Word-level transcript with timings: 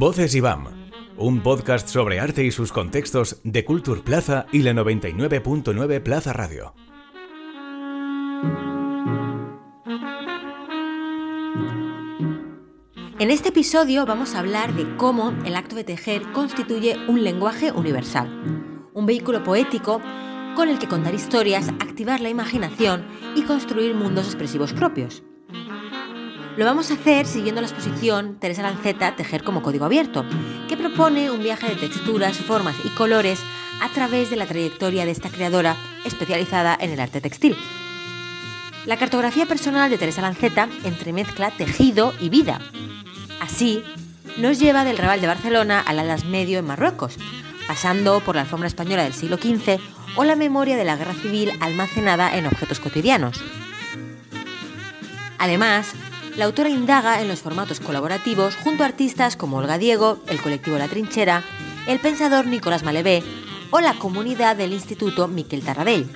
Voces 0.00 0.34
IBAM, 0.34 0.64
un 1.18 1.42
podcast 1.42 1.86
sobre 1.86 2.20
arte 2.20 2.42
y 2.42 2.50
sus 2.50 2.72
contextos 2.72 3.42
de 3.44 3.66
Culture 3.66 4.00
Plaza 4.00 4.46
y 4.50 4.62
la 4.62 4.72
99.9 4.72 6.02
Plaza 6.02 6.32
Radio. 6.32 6.72
En 13.18 13.30
este 13.30 13.50
episodio 13.50 14.06
vamos 14.06 14.34
a 14.34 14.38
hablar 14.38 14.72
de 14.72 14.96
cómo 14.96 15.34
el 15.44 15.54
acto 15.54 15.76
de 15.76 15.84
tejer 15.84 16.22
constituye 16.32 16.96
un 17.06 17.22
lenguaje 17.22 17.70
universal, 17.70 18.88
un 18.94 19.04
vehículo 19.04 19.44
poético 19.44 20.00
con 20.56 20.70
el 20.70 20.78
que 20.78 20.88
contar 20.88 21.14
historias, 21.14 21.68
activar 21.68 22.22
la 22.22 22.30
imaginación 22.30 23.04
y 23.36 23.42
construir 23.42 23.94
mundos 23.94 24.28
expresivos 24.28 24.72
propios. 24.72 25.22
Lo 26.56 26.64
vamos 26.64 26.90
a 26.90 26.94
hacer 26.94 27.26
siguiendo 27.26 27.60
la 27.60 27.68
exposición 27.68 28.36
Teresa 28.38 28.62
Lanceta 28.62 29.14
Tejer 29.14 29.44
como 29.44 29.62
Código 29.62 29.84
Abierto, 29.84 30.24
que 30.68 30.76
propone 30.76 31.30
un 31.30 31.42
viaje 31.42 31.68
de 31.68 31.76
texturas, 31.76 32.36
formas 32.38 32.74
y 32.84 32.88
colores 32.88 33.40
a 33.80 33.88
través 33.90 34.30
de 34.30 34.36
la 34.36 34.46
trayectoria 34.46 35.04
de 35.04 35.12
esta 35.12 35.30
creadora 35.30 35.76
especializada 36.04 36.76
en 36.78 36.90
el 36.90 37.00
arte 37.00 37.20
textil. 37.20 37.56
La 38.84 38.96
cartografía 38.96 39.46
personal 39.46 39.90
de 39.90 39.98
Teresa 39.98 40.22
Lanceta 40.22 40.68
entremezcla 40.84 41.50
tejido 41.52 42.12
y 42.20 42.30
vida. 42.30 42.60
Así, 43.40 43.82
nos 44.36 44.58
lleva 44.58 44.84
del 44.84 44.98
Raval 44.98 45.20
de 45.20 45.28
Barcelona 45.28 45.80
al 45.80 46.00
Alas 46.00 46.24
Medio 46.24 46.58
en 46.58 46.66
Marruecos, 46.66 47.16
pasando 47.68 48.20
por 48.20 48.34
la 48.34 48.42
alfombra 48.42 48.68
española 48.68 49.04
del 49.04 49.14
siglo 49.14 49.36
XV 49.36 49.78
o 50.16 50.24
la 50.24 50.34
memoria 50.34 50.76
de 50.76 50.84
la 50.84 50.96
guerra 50.96 51.14
civil 51.14 51.52
almacenada 51.60 52.36
en 52.36 52.46
objetos 52.46 52.80
cotidianos. 52.80 53.40
Además, 55.38 55.94
la 56.36 56.44
autora 56.44 56.68
indaga 56.68 57.20
en 57.20 57.28
los 57.28 57.40
formatos 57.40 57.80
colaborativos 57.80 58.56
junto 58.56 58.82
a 58.82 58.86
artistas 58.86 59.36
como 59.36 59.58
Olga 59.58 59.78
Diego, 59.78 60.22
el 60.28 60.40
colectivo 60.40 60.78
La 60.78 60.88
Trinchera, 60.88 61.42
el 61.86 61.98
pensador 61.98 62.46
Nicolás 62.46 62.82
Malevé 62.82 63.22
o 63.70 63.80
la 63.80 63.94
comunidad 63.94 64.56
del 64.56 64.72
Instituto 64.72 65.28
Miquel 65.28 65.62
Tarradell. 65.62 66.08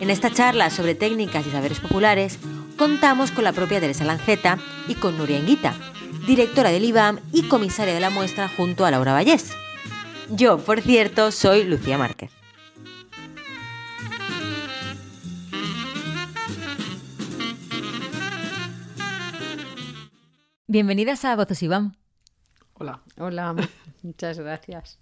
En 0.00 0.10
esta 0.10 0.30
charla 0.30 0.70
sobre 0.70 0.94
técnicas 0.94 1.46
y 1.46 1.50
saberes 1.50 1.80
populares, 1.80 2.38
contamos 2.76 3.30
con 3.30 3.44
la 3.44 3.52
propia 3.52 3.80
Teresa 3.80 4.04
Lanceta 4.04 4.58
y 4.88 4.94
con 4.94 5.16
Nuria 5.16 5.38
Enguita, 5.38 5.74
directora 6.26 6.70
del 6.70 6.84
IBAM 6.84 7.20
y 7.32 7.44
comisaria 7.48 7.94
de 7.94 8.00
la 8.00 8.10
muestra 8.10 8.48
junto 8.48 8.84
a 8.84 8.90
Laura 8.90 9.12
Vallés. 9.12 9.52
Yo, 10.28 10.58
por 10.58 10.80
cierto, 10.80 11.30
soy 11.30 11.64
Lucía 11.64 11.98
Márquez. 11.98 12.41
Bienvenidas 20.72 21.26
a 21.26 21.36
Voces 21.36 21.62
Iván. 21.62 21.98
Hola. 22.78 23.02
Hola, 23.18 23.54
muchas 24.02 24.38
gracias. 24.38 24.98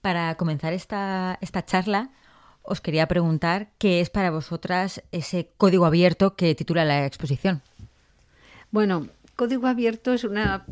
Para 0.00 0.34
comenzar 0.34 0.72
esta, 0.72 1.38
esta 1.40 1.64
charla, 1.64 2.10
os 2.64 2.80
quería 2.80 3.06
preguntar 3.06 3.70
qué 3.78 4.00
es 4.00 4.10
para 4.10 4.32
vosotras 4.32 5.00
ese 5.12 5.52
código 5.58 5.86
abierto 5.86 6.34
que 6.34 6.56
titula 6.56 6.84
la 6.84 7.06
exposición. 7.06 7.62
Bueno, 8.72 9.06
código 9.36 9.68
abierto 9.68 10.12
es 10.12 10.24
una... 10.24 10.66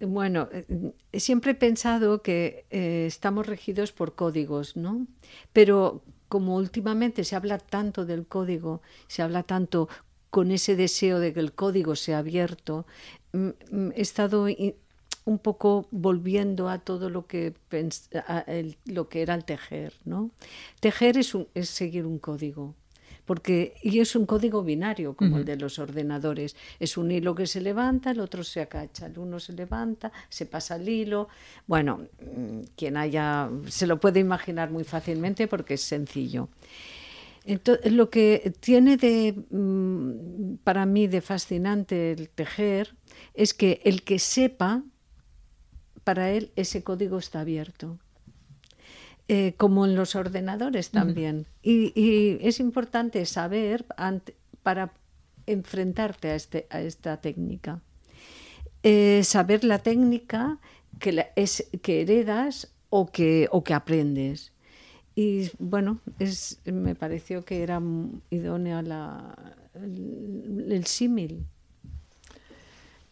Bueno, 0.00 0.48
eh, 0.50 0.92
siempre 1.20 1.52
he 1.52 1.54
pensado 1.54 2.20
que 2.20 2.66
eh, 2.70 3.04
estamos 3.06 3.46
regidos 3.46 3.92
por 3.92 4.16
códigos, 4.16 4.76
¿no? 4.76 5.06
Pero 5.52 6.02
como 6.28 6.56
últimamente 6.56 7.22
se 7.22 7.36
habla 7.36 7.58
tanto 7.58 8.04
del 8.04 8.26
código, 8.26 8.82
se 9.06 9.22
habla 9.22 9.44
tanto 9.44 9.88
con 10.38 10.52
ese 10.52 10.76
deseo 10.76 11.18
de 11.18 11.32
que 11.32 11.40
el 11.40 11.52
código 11.52 11.96
sea 11.96 12.18
abierto, 12.18 12.86
mm, 13.32 13.48
mm, 13.72 13.90
he 13.96 14.00
estado 14.00 14.46
un 15.24 15.38
poco 15.40 15.88
volviendo 15.90 16.68
a 16.68 16.78
todo 16.78 17.10
lo 17.10 17.26
que, 17.26 17.54
lo 18.84 19.08
que 19.08 19.22
era 19.22 19.34
el 19.34 19.44
tejer. 19.44 19.94
¿no? 20.04 20.30
Tejer 20.78 21.18
es, 21.18 21.36
es 21.56 21.68
seguir 21.70 22.06
un 22.06 22.20
código. 22.20 22.76
Porque, 23.24 23.74
y 23.82 23.98
es 23.98 24.14
un 24.14 24.26
código 24.26 24.62
binario, 24.62 25.14
como 25.14 25.38
el 25.38 25.44
de 25.44 25.56
los 25.56 25.80
ordenadores. 25.80 26.54
Es 26.78 26.96
un 26.96 27.10
hilo 27.10 27.34
que 27.34 27.48
se 27.48 27.60
levanta, 27.60 28.12
el 28.12 28.20
otro 28.20 28.44
se 28.44 28.60
acacha, 28.60 29.06
el 29.06 29.18
uno 29.18 29.40
se 29.40 29.54
levanta, 29.54 30.12
se 30.28 30.46
pasa 30.46 30.76
el 30.76 30.88
hilo. 30.88 31.28
Bueno, 31.66 32.06
mm, 32.20 32.60
quien 32.76 32.96
haya, 32.96 33.50
se 33.66 33.88
lo 33.88 33.98
puede 33.98 34.20
imaginar 34.20 34.70
muy 34.70 34.84
fácilmente 34.84 35.48
porque 35.48 35.74
es 35.74 35.82
sencillo. 35.82 36.48
Entonces, 37.48 37.92
lo 37.92 38.10
que 38.10 38.52
tiene 38.60 38.98
de, 38.98 39.32
mm, 39.50 40.56
para 40.64 40.84
mí 40.84 41.06
de 41.06 41.22
fascinante 41.22 42.12
el 42.12 42.28
tejer 42.28 42.94
es 43.32 43.54
que 43.54 43.80
el 43.84 44.02
que 44.02 44.18
sepa, 44.18 44.82
para 46.04 46.30
él 46.30 46.52
ese 46.56 46.82
código 46.82 47.16
está 47.16 47.40
abierto. 47.40 47.98
Eh, 49.28 49.54
como 49.56 49.86
en 49.86 49.94
los 49.94 50.14
ordenadores 50.14 50.90
también. 50.90 51.46
y, 51.62 52.38
es 52.40 52.60
importante 52.60 53.24
saber 53.24 53.86
para 54.62 54.92
enfrentarte 55.46 56.30
a, 56.30 56.34
este, 56.34 56.66
a 56.68 56.82
esta 56.82 57.20
técnica. 57.22 57.80
Eh, 58.82 59.22
saber 59.24 59.64
la 59.64 59.78
técnica 59.78 60.58
que, 60.98 61.28
es, 61.34 61.66
que 61.82 62.02
heredas 62.02 62.74
o 62.90 63.10
que, 63.10 63.48
o 63.50 63.64
que 63.64 63.72
aprendes. 63.72 64.52
Y 65.20 65.50
bueno, 65.58 65.98
me 66.64 66.94
pareció 66.94 67.44
que 67.44 67.64
era 67.64 67.82
idónea 68.30 68.82
la, 68.82 69.34
el, 69.74 70.84
símil. 70.86 71.44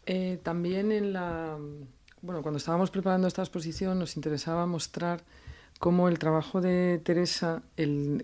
Eh, 0.04 0.38
también 0.44 0.92
en 0.92 1.12
la, 1.12 1.58
bueno, 2.22 2.42
cuando 2.42 2.58
estábamos 2.58 2.92
preparando 2.92 3.26
esta 3.26 3.42
exposición 3.42 3.98
nos 3.98 4.14
interesaba 4.14 4.66
mostrar 4.66 5.24
cómo 5.80 6.08
el 6.08 6.20
trabajo 6.20 6.60
de 6.60 7.00
Teresa 7.02 7.64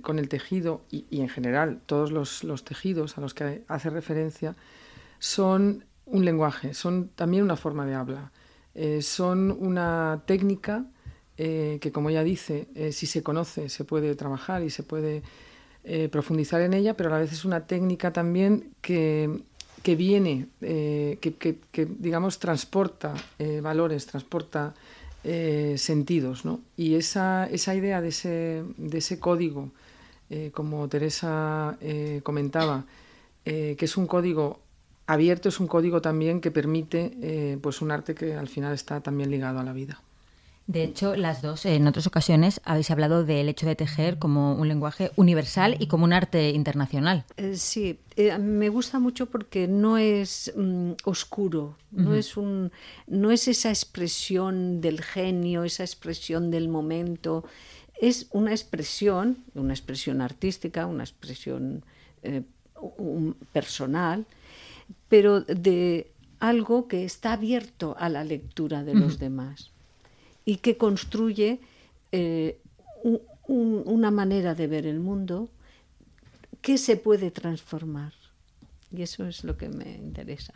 con 0.03 0.21
el 0.21 0.29
tejido 0.29 0.83
y, 0.89 1.21
en 1.21 1.29
general 1.29 1.81
todos 1.85 2.13
los, 2.13 2.45
los, 2.45 2.65
tejidos 2.65 3.19
a 3.19 3.21
los 3.21 3.35
que 3.35 3.65
hace 3.67 3.91
referencia 3.91 4.55
son 5.19 5.87
un 6.07 6.25
lenguaje, 6.25 6.73
son 6.75 7.09
también 7.17 7.43
una 7.43 7.57
forma 7.57 7.85
de 7.85 7.95
habla, 7.97 8.31
eh, 8.77 9.03
son 9.03 9.51
una 9.51 10.23
técnica 10.25 10.85
eh, 11.39 11.79
que 11.81 11.93
como 11.93 12.11
ella 12.11 12.23
dice, 12.23 12.69
eh, 12.75 12.93
si 12.93 13.07
se 13.07 13.23
conoce 13.23 13.71
se 13.71 13.85
puede 13.85 14.15
trabajar 14.15 14.63
y 14.63 14.69
se 14.69 14.83
puede 14.83 15.23
eh, 15.85 16.09
profundizar 16.11 16.61
en 16.61 16.75
ella, 16.75 16.95
pero 16.95 17.09
a 17.09 17.13
la 17.13 17.19
vez 17.21 17.33
es 17.33 17.47
una 17.47 17.67
técnica 17.67 18.13
también 18.13 18.71
que, 18.83 19.41
que 19.83 19.97
viene, 19.97 20.49
que, 20.61 21.19
que, 21.73 21.87
digamos 21.87 22.39
transporta 22.39 23.15
valores, 23.63 24.07
transporta 24.07 24.75
sentidos. 25.25 26.45
¿no? 26.45 26.61
Y 26.77 26.95
esa, 26.95 27.47
esa 27.47 27.75
idea 27.75 28.01
de 28.01 28.09
ese, 28.09 28.63
de 28.77 28.99
ese 28.99 29.19
código, 29.19 29.71
como 30.53 30.89
Teresa 30.89 31.77
comentaba, 32.23 32.85
que 33.45 33.77
es 33.81 33.97
un 33.97 34.07
código 34.07 34.61
abierto, 35.09 35.49
es 35.49 35.59
un 35.59 35.67
código 35.67 36.01
también 36.01 36.41
que 36.41 36.53
permite 36.53 37.59
pues 37.61 37.83
un 37.83 37.91
arte 37.91 38.15
que 38.15 38.35
al 38.35 38.47
final 38.47 38.73
está 38.75 39.01
también 39.01 39.31
ligado 39.31 39.59
a 39.59 39.65
la 39.65 39.73
vida. 39.73 40.01
De 40.67 40.85
hecho, 40.85 41.17
las 41.17 41.43
dos, 41.43 41.67
en 41.67 41.87
otras 41.89 42.07
ocasiones, 42.07 42.61
habéis 42.65 42.91
hablado 42.91 43.25
del 43.25 43.49
hecho 43.49 43.67
de 43.67 43.75
tejer 43.75 44.19
como 44.19 44.55
un 44.55 44.69
lenguaje 44.69 45.11
universal 45.17 45.77
y 45.81 45.89
como 45.89 46.05
un 46.05 46.13
arte 46.13 46.51
internacional. 46.51 47.25
Eh, 47.37 47.57
sí, 47.57 47.99
eh, 48.17 48.39
me 48.39 48.69
gusta 48.69 49.01
mucho 49.01 49.27
porque 49.27 49.67
no 49.67 49.99
es 49.99 50.53
mm, 50.57 50.93
oscuro, 51.05 51.77
no, 51.91 52.15
es 52.15 52.37
un, 52.37 52.71
no 53.09 53.33
es 53.33 53.49
esa 53.49 53.71
expresión 53.71 54.81
del 54.81 55.03
genio, 55.03 55.65
esa 55.65 55.83
expresión 55.83 56.51
del 56.51 56.69
momento. 56.69 57.45
Es 58.01 58.29
una 58.31 58.53
expresión, 58.53 59.39
una 59.55 59.73
expresión 59.73 60.21
artística, 60.21 60.87
una 60.87 61.03
expresión 61.03 61.85
eh, 62.23 62.43
personal, 63.53 64.27
pero 65.09 65.41
de 65.41 66.13
algo 66.39 66.87
que 66.89 67.05
está 67.05 67.33
abierto 67.33 67.97
a 67.99 68.09
la 68.09 68.25
lectura 68.25 68.85
de 68.85 68.95
los 68.95 69.19
demás 69.19 69.72
y 70.45 70.57
que 70.57 70.77
construye 70.77 71.61
eh, 72.11 72.59
una 73.47 74.11
manera 74.11 74.55
de 74.55 74.67
ver 74.67 74.87
el 74.87 75.01
mundo 75.01 75.51
que 76.61 76.79
se 76.79 76.97
puede 76.97 77.31
transformar. 77.31 78.13
Y 78.97 79.03
eso 79.03 79.27
es 79.27 79.45
lo 79.45 79.57
que 79.57 79.69
me 79.69 79.97
interesa. 79.97 80.53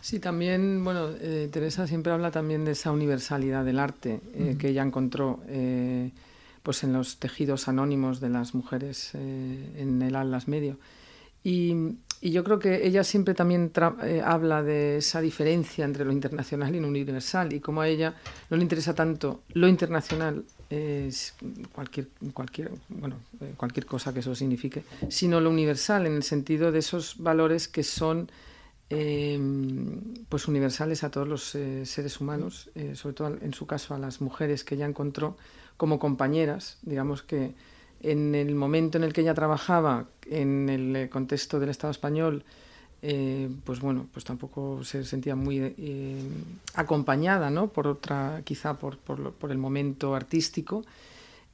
Sí, 0.00 0.20
también, 0.20 0.84
bueno, 0.84 1.10
eh, 1.20 1.48
Teresa 1.50 1.86
siempre 1.86 2.12
habla 2.12 2.30
también 2.30 2.64
de 2.64 2.72
esa 2.72 2.92
universalidad 2.92 3.64
del 3.64 3.78
arte 3.78 4.20
eh, 4.34 4.56
que 4.58 4.68
ella 4.68 4.82
encontró 4.82 5.40
pues 6.62 6.82
en 6.82 6.94
los 6.94 7.18
tejidos 7.18 7.68
anónimos 7.68 8.20
de 8.20 8.30
las 8.30 8.54
mujeres 8.54 9.14
en 9.14 10.00
el 10.00 10.16
Atlas 10.16 10.48
Medio. 10.48 10.78
Y, 11.42 11.74
y 12.24 12.30
yo 12.30 12.42
creo 12.42 12.58
que 12.58 12.86
ella 12.86 13.04
siempre 13.04 13.34
también 13.34 13.70
eh, 14.02 14.22
habla 14.24 14.62
de 14.62 14.96
esa 14.96 15.20
diferencia 15.20 15.84
entre 15.84 16.06
lo 16.06 16.10
internacional 16.10 16.74
y 16.74 16.80
lo 16.80 16.88
universal 16.88 17.52
y 17.52 17.60
como 17.60 17.82
a 17.82 17.88
ella 17.88 18.14
no 18.48 18.56
le 18.56 18.62
interesa 18.62 18.94
tanto 18.94 19.42
lo 19.52 19.68
internacional, 19.68 20.42
es 20.70 21.34
cualquier, 21.70 22.08
cualquier, 22.32 22.70
bueno, 22.88 23.16
eh, 23.42 23.52
cualquier 23.58 23.84
cosa 23.84 24.14
que 24.14 24.20
eso 24.20 24.34
signifique, 24.34 24.84
sino 25.10 25.38
lo 25.38 25.50
universal 25.50 26.06
en 26.06 26.14
el 26.14 26.22
sentido 26.22 26.72
de 26.72 26.78
esos 26.78 27.18
valores 27.18 27.68
que 27.68 27.82
son 27.82 28.30
em, 28.88 30.24
pues 30.30 30.48
universales 30.48 31.04
a 31.04 31.10
todos 31.10 31.28
los 31.28 31.54
eh, 31.54 31.84
seres 31.84 32.22
humanos, 32.22 32.70
eh, 32.74 32.94
sobre 32.94 33.14
todo 33.16 33.36
en 33.38 33.52
su 33.52 33.66
caso 33.66 33.94
a 33.94 33.98
las 33.98 34.22
mujeres 34.22 34.64
que 34.64 34.76
ella 34.76 34.86
encontró 34.86 35.36
como 35.76 35.98
compañeras, 35.98 36.78
digamos 36.80 37.22
que 37.22 37.52
en 38.04 38.34
el 38.34 38.54
momento 38.54 38.98
en 38.98 39.04
el 39.04 39.12
que 39.12 39.22
ella 39.22 39.34
trabajaba 39.34 40.06
en 40.30 40.68
el 40.68 40.96
eh, 40.96 41.08
contexto 41.08 41.58
del 41.58 41.70
Estado 41.70 41.90
español, 41.90 42.44
pues 43.64 43.80
bueno, 43.80 44.06
pues 44.14 44.24
tampoco 44.24 44.82
se 44.82 45.04
sentía 45.04 45.36
muy 45.36 45.74
acompañada, 46.74 47.50
¿no? 47.50 47.68
Por 47.68 47.86
otra, 47.86 48.40
quizá 48.44 48.78
por, 48.78 48.96
por 48.96 49.50
el 49.50 49.58
momento 49.58 50.14
artístico. 50.14 50.84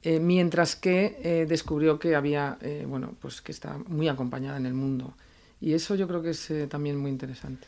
Eh, 0.03 0.19
mientras 0.19 0.75
que 0.75 1.19
eh, 1.21 1.45
descubrió 1.47 1.99
que 1.99 2.15
había, 2.15 2.57
eh, 2.61 2.85
bueno, 2.87 3.13
pues 3.21 3.41
que 3.41 3.51
está 3.51 3.77
muy 3.87 4.07
acompañada 4.07 4.57
en 4.57 4.65
el 4.65 4.73
mundo. 4.73 5.13
Y 5.59 5.73
eso 5.73 5.93
yo 5.93 6.07
creo 6.07 6.23
que 6.23 6.31
es 6.31 6.51
también 6.69 6.97
muy 6.97 7.11
interesante. 7.11 7.67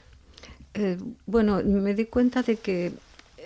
bueno, 1.27 1.62
me 1.63 1.94
di 1.94 2.06
cuenta 2.06 2.41
de 2.41 2.56
que 2.56 2.91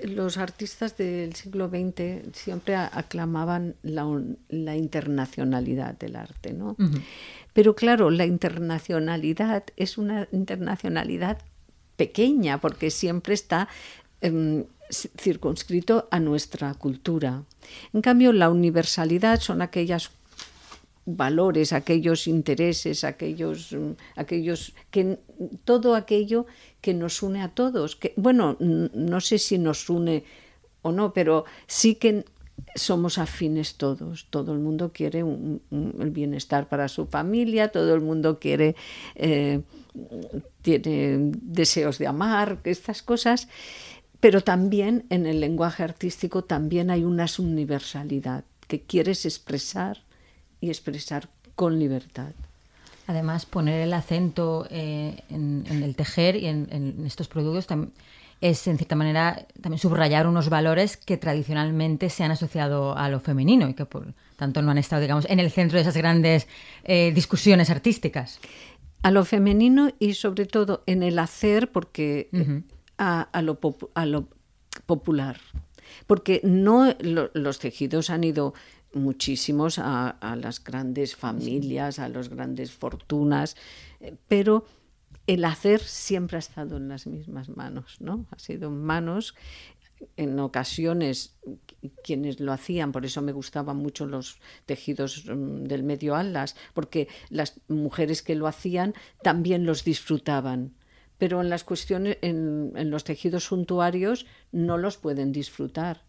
los 0.03 0.37
artistas 0.37 0.97
del 0.97 1.35
siglo 1.35 1.69
XX 1.69 2.35
siempre 2.35 2.75
aclamaban 2.75 3.75
la, 3.81 4.75
internacionalidad 4.75 5.97
del 5.97 6.15
arte, 6.15 6.53
¿no? 6.53 6.75
Pero 7.53 7.75
claro, 7.75 8.09
la 8.09 8.25
internacionalidad 8.25 9.63
es 9.75 9.97
una 9.97 10.27
internacionalidad 10.31 11.39
pequeña 11.95 12.59
porque 12.59 12.91
siempre 12.91 13.33
está 13.33 13.67
em, 14.21 14.65
circunscrito 14.89 16.07
a 16.11 16.19
nuestra 16.19 16.73
cultura. 16.75 17.43
En 17.93 18.01
cambio, 18.01 18.31
la 18.31 18.49
universalidad 18.49 19.39
son 19.41 19.61
aquellos 19.61 20.11
valores, 21.07 21.71
aquellos 21.71 22.27
intereses, 22.27 23.03
aquellos, 23.03 23.71
mm, 23.71 23.91
aquellos 24.15 24.75
que 24.91 25.17
todo 25.63 25.95
aquello 25.95 26.45
que 26.81 26.93
nos 26.93 27.23
une 27.23 27.41
a 27.41 27.49
todos. 27.49 27.97
Bueno, 28.17 28.57
no 28.59 29.21
sé 29.21 29.39
si 29.39 29.57
nos 29.57 29.89
une 29.89 30.23
o 30.81 30.91
no, 30.91 31.13
pero 31.13 31.45
sí 31.65 31.95
que 31.95 32.25
somos 32.75 33.17
afines 33.17 33.75
todos. 33.75 34.27
Todo 34.29 34.51
el 34.51 34.59
mundo 34.59 34.91
quiere 34.91 35.19
el 35.19 36.11
bienestar 36.11 36.67
para 36.67 36.87
su 36.87 37.05
familia, 37.05 37.69
todo 37.69 37.95
el 37.95 38.01
mundo 38.01 38.39
quiere 38.39 38.75
eh, 39.15 39.61
tiene 40.61 41.31
deseos 41.41 41.97
de 41.97 42.07
amar, 42.07 42.59
estas 42.65 43.01
cosas 43.01 43.47
pero 44.19 44.41
también 44.41 45.05
en 45.09 45.25
el 45.25 45.39
lenguaje 45.39 45.83
artístico 45.83 46.43
también 46.43 46.89
hay 46.89 47.03
una 47.03 47.27
universalidad 47.37 48.45
que 48.67 48.81
quieres 48.81 49.25
expresar 49.25 50.06
y 50.61 50.69
expresar 50.69 51.29
con 51.55 51.79
libertad. 51.79 52.31
Además, 53.07 53.45
poner 53.45 53.81
el 53.81 53.93
acento 53.93 54.67
eh, 54.69 55.23
en, 55.29 55.65
el 55.69 55.95
tejer 55.95 56.35
y 56.35 56.47
en, 56.47 57.03
estos 57.05 57.29
productos 57.29 57.65
es, 58.41 58.67
en 58.67 58.77
cierta 58.77 58.95
manera, 58.95 59.47
también 59.61 59.79
subrayar 59.79 60.27
unos 60.27 60.49
valores 60.49 60.97
que 60.97 61.15
tradicionalmente 61.17 62.09
se 62.09 62.25
han 62.25 62.31
asociado 62.31 62.97
a 62.97 63.07
lo 63.09 63.21
femenino 63.21 63.69
y 63.69 63.73
que, 63.73 63.85
por 63.85 64.13
tanto, 64.35 64.61
no 64.61 64.71
han 64.71 64.77
estado, 64.77 65.01
digamos, 65.01 65.25
en 65.29 65.39
el 65.39 65.51
centro 65.51 65.77
de 65.77 65.83
esas 65.83 65.95
grandes 65.95 66.47
eh, 66.83 67.11
discusiones 67.15 67.69
artísticas. 67.69 68.39
A 69.03 69.11
lo 69.11 69.23
femenino 69.23 69.91
y, 69.99 70.13
sobre 70.15 70.45
todo, 70.45 70.83
en 70.85 71.01
el 71.01 71.17
hacer, 71.17 71.71
porque 71.71 72.29
a, 72.97 73.41
lo, 73.41 73.57
popular. 74.85 75.37
Porque 76.05 76.41
no 76.43 76.93
los 76.99 77.59
tejidos 77.59 78.09
han 78.09 78.25
ido 78.25 78.53
muchísimos 78.93 79.79
a, 79.79 80.17
las 80.41 80.63
grandes 80.63 81.15
familias, 81.15 81.99
a 81.99 82.09
las 82.09 82.29
grandes 82.29 82.71
fortunas, 82.71 83.55
eh, 83.99 84.15
pero 84.27 84.65
el 85.25 85.43
hacer 85.45 85.81
siempre 85.81 86.37
ha 86.37 86.39
estado 86.39 86.77
en 86.77 86.87
las 86.87 87.05
mismas 87.05 87.49
manos, 87.49 87.97
¿no? 87.99 88.25
Ha 88.31 88.39
sido 88.39 88.69
en 88.69 88.81
manos, 88.81 89.35
en 90.15 90.39
ocasiones 90.39 91.35
quienes 92.03 92.39
lo 92.39 92.53
hacían, 92.53 92.91
por 92.91 93.05
eso 93.05 93.21
me 93.21 93.31
gustaban 93.31 93.77
mucho 93.77 94.05
los 94.05 94.39
tejidos 94.65 95.25
mm, 95.25 95.63
del 95.65 95.83
medio 95.83 96.15
alas, 96.15 96.55
porque 96.73 97.07
las 97.29 97.59
mujeres 97.67 98.21
que 98.21 98.35
lo 98.35 98.47
hacían 98.47 98.93
también 99.21 99.65
los 99.65 99.83
disfrutaban 99.83 100.73
pero 101.17 101.41
en 101.41 101.49
las 101.49 101.63
cuestiones, 101.63 102.17
en, 102.21 102.91
los 102.91 103.03
tejidos 103.03 103.45
suntuarios 103.45 104.25
no 104.51 104.77
los 104.77 104.97
pueden 104.97 105.31
disfrutar, 105.31 106.03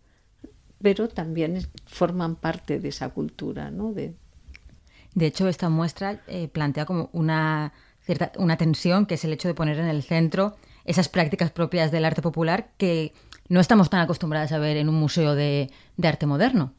pero 0.80 1.08
también 1.08 1.66
forman 1.86 2.36
parte 2.36 2.80
de 2.80 2.88
esa 2.88 3.10
cultura, 3.10 3.70
¿no? 3.70 3.92
De, 3.92 4.14
de 5.14 5.26
hecho, 5.26 5.48
esta 5.48 5.68
muestra 5.68 6.22
eh, 6.26 6.48
plantea 6.48 6.86
como 6.86 7.10
una 7.12 7.72
cierta 8.02 8.32
una 8.38 8.56
tensión, 8.56 9.06
que 9.06 9.14
es 9.14 9.24
el 9.24 9.32
hecho 9.32 9.48
de 9.48 9.54
poner 9.54 9.78
en 9.78 9.86
el 9.86 10.02
centro 10.02 10.56
esas 10.84 11.08
prácticas 11.08 11.50
propias 11.50 11.90
del 11.90 12.04
arte 12.04 12.22
popular 12.22 12.70
que 12.78 13.12
no 13.48 13.60
estamos 13.60 13.90
tan 13.90 14.00
acostumbradas 14.00 14.52
a 14.52 14.58
ver 14.58 14.76
en 14.76 14.88
un 14.88 14.94
museo 14.94 15.34
de 15.34 15.70
arte 16.02 16.26
moderno. 16.26 16.72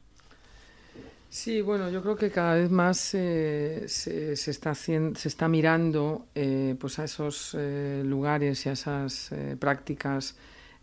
Sí, 1.31 1.61
bueno, 1.61 1.91
yo 1.91 2.01
creo 2.01 2.15
que 2.15 2.31
cada 2.31 2.55
vez 2.55 2.71
más 2.71 3.13
eh, 3.13 3.83
se, 3.87 4.33
está 4.33 4.71
haciendo, 4.71 5.19
se 5.19 5.27
está 5.27 5.47
mirando 5.47 6.25
eh, 6.33 6.75
pues 6.79 6.97
a 6.97 7.03
esos 7.03 7.55
eh, 7.57 8.01
lugares 8.03 8.65
y 8.65 8.69
a 8.69 8.71
esas 8.71 9.29
prácticas 9.59 10.35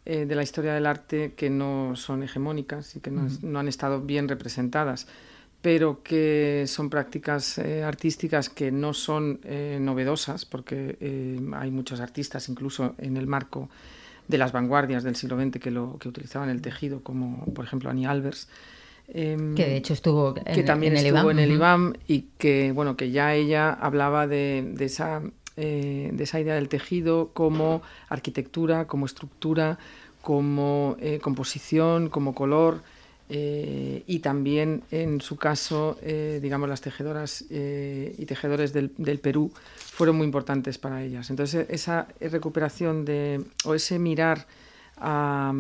de 0.06 0.34
la 0.34 0.42
historia 0.42 0.72
del 0.72 0.86
arte 0.86 1.34
que 1.36 1.50
no 1.50 1.96
son 1.96 2.22
hegemónicas 2.22 2.96
y 2.96 3.00
que 3.00 3.10
no, 3.10 3.26
no 3.42 3.58
han 3.58 3.68
estado 3.68 4.00
bien 4.00 4.28
representadas, 4.28 5.08
pero 5.60 6.02
que 6.02 6.64
son 6.66 6.90
prácticas 6.90 7.58
artísticas 7.58 8.48
que 8.48 8.70
no 8.70 8.94
son 8.94 9.40
novedosas, 9.80 10.44
porque 10.44 10.96
hay 11.54 11.70
muchos 11.72 12.00
artistas, 12.00 12.48
incluso 12.48 12.94
en 12.98 13.16
el 13.16 13.26
marco 13.26 13.68
de 14.28 14.38
las 14.38 14.52
vanguardias 14.52 15.04
del 15.04 15.16
siglo 15.16 15.40
XX, 15.40 15.60
que, 15.60 15.70
lo, 15.70 15.98
que 15.98 16.08
utilizaban 16.08 16.48
el 16.48 16.60
tejido, 16.60 17.00
como 17.02 17.44
por 17.54 17.64
ejemplo 17.64 17.90
Annie 17.90 18.06
Albers. 18.06 18.48
Em, 19.08 19.54
que 19.54 19.66
de 19.66 19.76
hecho 19.76 19.92
estuvo 19.92 20.34
en, 20.44 20.54
que 20.54 20.62
también 20.64 20.96
el 20.96 21.06
estuvo 21.06 21.30
IBAM. 21.30 21.30
en 21.30 21.38
el 21.38 21.52
IBAM 21.52 21.92
y 22.08 22.22
que 22.38 22.72
bueno 22.72 22.96
que 22.96 23.12
ya 23.12 23.34
ella 23.34 23.72
hablaba 23.72 24.26
de, 24.26 24.74
esa 24.80 25.22
eh, 25.58 26.10
de 26.12 26.24
esa 26.24 26.38
idea 26.38 26.54
del 26.54 26.68
tejido 26.68 27.30
como 27.32 27.80
arquitectura 28.10 28.86
como 28.86 29.06
estructura 29.06 29.78
como 30.20 30.98
eh, 31.00 31.18
composición 31.18 32.10
como 32.10 32.34
color 32.34 32.82
eh, 33.30 34.04
y 34.06 34.18
también 34.18 34.82
en 34.90 35.22
su 35.22 35.36
caso 35.36 35.96
digamos 36.42 36.68
las 36.68 36.82
tejedoras 36.82 37.40
y 37.40 38.26
tejedores 38.26 38.74
del, 38.74 38.90
Perú 39.22 39.50
fueron 39.76 40.16
muy 40.16 40.26
importantes 40.26 40.76
para 40.76 41.02
ellas. 41.02 41.30
Entonces 41.30 41.66
esa 41.70 42.06
recuperación 42.20 43.06
de 43.06 43.42
o 43.64 43.74
ese 43.74 43.98
mirar 43.98 44.46
a, 44.98 45.54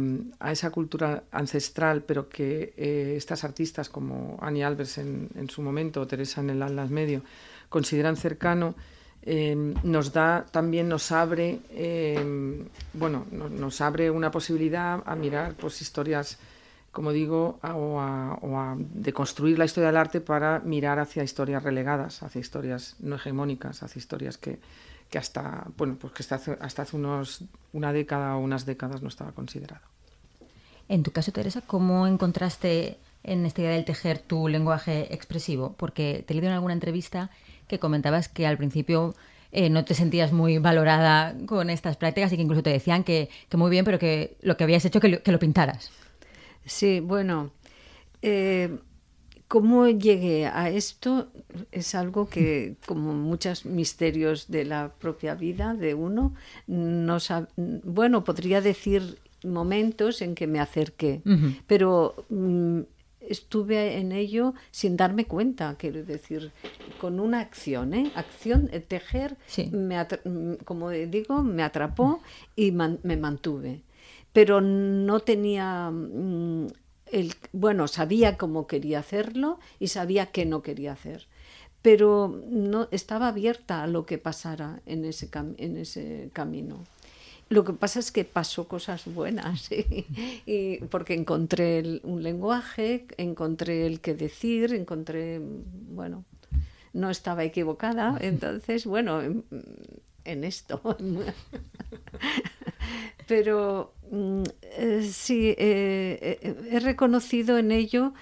esa 0.50 0.70
cultura 0.70 1.24
ancestral, 1.32 2.02
pero 2.02 2.28
que 2.28 3.14
estas 3.16 3.44
artistas 3.44 3.88
como 3.88 4.38
Annie 4.42 4.62
Albers 4.62 4.98
en, 4.98 5.48
su 5.48 5.62
momento 5.62 6.02
o 6.02 6.06
Teresa 6.06 6.42
en 6.42 6.50
el 6.50 6.62
Atlas 6.62 6.90
Medio 6.90 7.22
consideran 7.70 8.16
cercano, 8.16 8.74
em, 9.22 9.74
nos 9.82 10.12
da 10.12 10.46
también 10.50 10.88
nos 10.88 11.10
abre 11.12 11.60
em, 11.70 12.68
bueno 12.92 13.26
nos 13.30 13.80
abre 13.80 14.10
una 14.10 14.30
posibilidad 14.30 15.02
a 15.04 15.14
mirar 15.16 15.54
pues 15.54 15.80
historias 15.82 16.38
como 16.92 17.12
digo 17.12 17.58
o 17.62 18.00
a, 18.00 18.76
de 18.78 19.12
construir 19.12 19.58
la 19.58 19.64
historia 19.64 19.88
del 19.88 19.96
arte 19.96 20.20
para 20.20 20.60
mirar 20.60 20.98
hacia 20.98 21.22
historias 21.24 21.62
relegadas 21.62 22.22
hacia 22.22 22.40
historias 22.40 22.96
no 23.00 23.16
hegemónicas 23.16 23.82
hacia 23.82 23.98
historias 23.98 24.38
que 24.38 24.58
que 25.10 25.18
hasta, 25.18 25.66
bueno, 25.76 25.96
pues 26.00 26.12
que 26.12 26.22
hasta 26.22 26.34
hace, 26.36 26.58
hasta 26.60 26.82
hace 26.82 26.96
unos, 26.96 27.42
una 27.72 27.92
década 27.92 28.36
o 28.36 28.40
unas 28.40 28.66
décadas 28.66 29.02
no 29.02 29.08
estaba 29.08 29.32
considerado. 29.32 29.82
En 30.88 31.02
tu 31.02 31.10
caso, 31.10 31.32
Teresa, 31.32 31.62
¿cómo 31.62 32.06
encontraste 32.06 32.98
en 33.26 33.44
esta 33.46 33.60
idea 33.62 33.72
del 33.72 33.84
tejer 33.84 34.18
tu 34.18 34.48
lenguaje 34.48 35.12
expresivo? 35.14 35.74
Porque 35.76 36.24
te 36.26 36.32
he 36.32 36.36
leído 36.36 36.48
en 36.48 36.54
alguna 36.54 36.74
entrevista 36.74 37.30
que 37.68 37.78
comentabas 37.78 38.28
que 38.28 38.46
al 38.46 38.56
principio 38.56 39.14
eh, 39.52 39.70
no 39.70 39.84
te 39.84 39.94
sentías 39.94 40.32
muy 40.32 40.58
valorada 40.58 41.36
con 41.46 41.70
estas 41.70 41.96
prácticas 41.96 42.32
y 42.32 42.36
que 42.36 42.42
incluso 42.42 42.62
te 42.62 42.70
decían 42.70 43.04
que, 43.04 43.28
que 43.48 43.56
muy 43.56 43.70
bien, 43.70 43.84
pero 43.84 43.98
que 43.98 44.36
lo 44.40 44.56
que 44.56 44.64
habías 44.64 44.84
hecho 44.84 45.00
que 45.00 45.08
lo, 45.08 45.22
que 45.22 45.32
lo 45.32 45.38
pintaras. 45.38 45.90
Sí, 46.64 47.00
bueno, 47.00 47.50
eh, 48.22 48.78
¿Cómo 49.48 49.86
llegué 49.86 50.46
a 50.46 50.70
esto? 50.70 51.28
Es 51.70 51.94
algo 51.94 52.28
que, 52.28 52.76
como 52.84 53.14
muchos 53.14 53.64
misterios 53.64 54.48
de 54.48 54.64
la 54.64 54.92
propia 54.98 55.36
vida 55.36 55.74
de 55.74 55.94
uno, 55.94 56.34
no 56.66 57.18
bueno, 57.56 58.24
podría 58.24 58.60
decir 58.60 59.20
momentos 59.44 60.20
en 60.20 60.34
que 60.34 60.48
me 60.48 60.58
acerqué, 60.58 61.22
pero 61.68 62.26
mm, 62.28 62.80
estuve 63.28 63.98
en 63.98 64.12
ello 64.12 64.54
sin 64.70 64.96
darme 64.96 65.26
cuenta, 65.26 65.76
quiero 65.78 66.04
decir, 66.04 66.52
con 67.00 67.20
una 67.20 67.40
acción, 67.40 67.94
¿eh? 67.94 68.12
Acción, 68.14 68.68
eh, 68.72 68.80
tejer, 68.80 69.36
me 69.70 70.02
mm, 70.02 70.54
como 70.64 70.90
digo, 70.90 71.42
me 71.42 71.62
atrapó 71.62 72.20
y 72.54 72.72
me 72.72 73.16
mantuve. 73.16 73.82
Pero 74.32 74.60
no 74.60 75.20
tenía... 75.20 75.90
Mm, 75.90 76.66
bueno, 77.52 77.86
sabía 77.86 78.36
cómo 78.36 78.66
quería 78.66 78.98
hacerlo 78.98 79.60
y 79.78 79.88
sabía 79.88 80.26
qué 80.26 80.44
no 80.44 80.62
quería 80.62 80.92
hacer. 80.92 81.28
pero 81.82 82.42
no 82.48 82.88
estaba 82.90 83.28
abierta 83.28 83.84
a 83.84 83.86
lo 83.86 84.06
que 84.06 84.18
pasara 84.18 84.80
en 84.86 85.04
ese, 85.04 85.30
en 85.58 85.76
ese 85.76 86.30
camino. 86.32 86.84
Lo 87.48 87.64
que 87.64 87.72
pasa 87.72 88.00
es 88.00 88.10
que 88.10 88.24
pasó 88.24 88.66
cosas 88.66 89.04
buenas, 89.06 89.70
y, 90.46 90.78
porque 90.90 91.14
encontré 91.14 92.00
un 92.02 92.22
lenguaje, 92.22 93.06
encontré 93.18 93.86
el 93.86 94.00
que 94.00 94.14
decir, 94.14 94.74
encontré, 94.74 95.40
bueno, 95.40 96.24
no 96.92 97.10
estaba 97.10 97.44
equivocada, 97.44 98.18
entonces, 98.20 98.84
bueno, 98.84 99.20
en, 100.24 100.44
esto. 100.44 100.80
Pero 103.28 103.94
mm, 104.10 104.42
eh, 104.62 105.08
sí, 105.08 105.48
eh, 105.50 106.38
eh, 106.42 106.68
he 106.70 106.80
reconocido 106.80 107.58
en 107.58 107.70
ello 107.70 108.12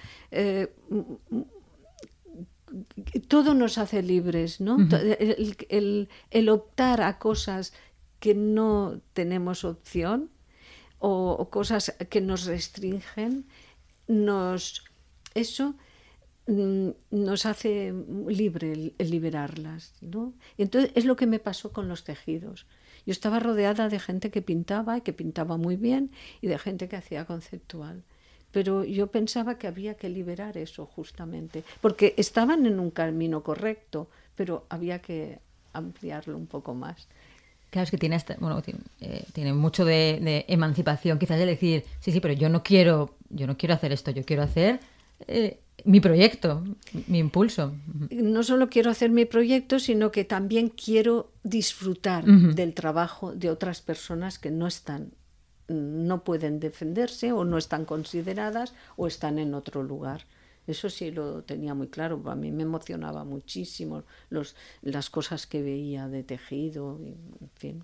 todo 3.27 3.53
nos 3.53 3.77
hace 3.77 4.01
libres, 4.01 4.59
¿no? 4.59 4.77
el, 5.69 6.49
optar 6.49 7.01
a 7.01 7.19
cosas 7.19 7.73
que 8.19 8.33
no 8.35 9.01
tenemos 9.13 9.63
opción 9.63 10.29
o, 10.99 11.49
cosas 11.49 11.95
que 12.09 12.21
nos 12.21 12.45
restringen, 12.45 13.45
nos, 14.07 14.83
eso 15.33 15.75
mm, 16.47 16.89
nos 17.11 17.45
hace 17.45 17.93
libre 18.27 18.93
liberarlas. 18.97 19.93
¿no? 20.01 20.33
entonces 20.57 20.91
es 20.95 21.05
lo 21.05 21.15
que 21.15 21.27
me 21.27 21.39
pasó 21.39 21.71
con 21.71 21.87
los 21.87 22.03
tejidos. 22.03 22.65
Yo 23.05 23.11
estaba 23.11 23.39
rodeada 23.39 23.87
de 23.87 23.99
gente 23.99 24.31
que 24.31 24.41
pintaba 24.41 24.97
y 24.97 25.01
que 25.01 25.13
pintaba 25.13 25.57
muy 25.57 25.75
bien 25.75 26.11
y 26.41 26.47
de 26.47 26.57
gente 26.57 26.87
que 26.87 26.95
hacía 26.95 27.25
conceptual. 27.25 28.03
Pero 28.51 28.83
yo 28.83 29.07
pensaba 29.07 29.57
que 29.57 29.67
había 29.67 29.95
que 29.95 30.09
liberar 30.09 30.57
eso 30.57 30.85
justamente, 30.85 31.63
porque 31.81 32.15
estaban 32.17 32.65
en 32.65 32.79
un 32.79 32.89
camino 32.89 33.43
correcto, 33.43 34.09
pero 34.35 34.65
había 34.69 34.99
que 35.01 35.39
ampliarlo 35.73 36.37
un 36.37 36.47
poco 36.47 36.73
más. 36.73 37.07
Claro, 37.69 37.83
es 37.83 37.91
que 37.91 37.97
tiene, 37.97 38.17
bueno, 38.39 38.61
eh, 39.01 39.25
tiene, 39.33 39.53
mucho 39.53 39.83
de, 39.83 40.45
emancipación, 40.47 41.19
quizás 41.19 41.37
de 41.37 41.45
decir, 41.45 41.83
sí, 41.99 42.11
sí, 42.11 42.19
pero 42.19 42.33
yo 42.33 42.47
no 42.49 42.63
quiero, 42.63 43.15
yo 43.29 43.47
no 43.47 43.57
quiero 43.57 43.73
hacer 43.73 43.91
esto, 43.91 44.11
yo 44.11 44.23
quiero 44.23 44.43
hacer 44.43 44.79
eh, 45.27 45.59
mi 45.83 45.99
proyecto, 45.99 46.63
mi 47.07 47.19
impulso. 47.19 47.73
No 48.09 48.43
solo 48.43 48.69
quiero 48.69 48.89
hacer 48.89 49.11
mi 49.11 49.25
proyecto, 49.25 49.79
sino 49.79 50.11
que 50.11 50.23
también 50.23 50.69
quiero 50.69 51.31
disfrutar 51.43 52.23
del 52.23 52.73
trabajo 52.73 53.35
de 53.35 53.49
otras 53.49 53.81
personas 53.81 54.39
que 54.39 54.51
no 54.51 54.67
están, 54.67 55.11
no 55.67 56.23
pueden 56.23 56.59
defenderse 56.59 57.33
o 57.33 57.43
no 57.43 57.57
están 57.57 57.85
consideradas 57.85 58.73
o 58.95 59.07
están 59.07 59.37
en 59.37 59.53
otro 59.53 59.83
lugar. 59.83 60.25
Eso 60.67 60.89
sí 60.89 61.11
lo 61.11 61.43
tenía 61.43 61.73
muy 61.73 61.87
claro. 61.87 62.21
A 62.25 62.35
mí 62.35 62.51
me 62.51 62.63
emocionaba 62.63 63.23
muchísimo 63.23 64.03
los, 64.29 64.55
las 64.81 65.09
cosas 65.09 65.45
que 65.45 65.61
veía 65.61 66.07
de 66.07 66.23
tejido, 66.23 66.99
en 66.99 67.49
fin. 67.55 67.83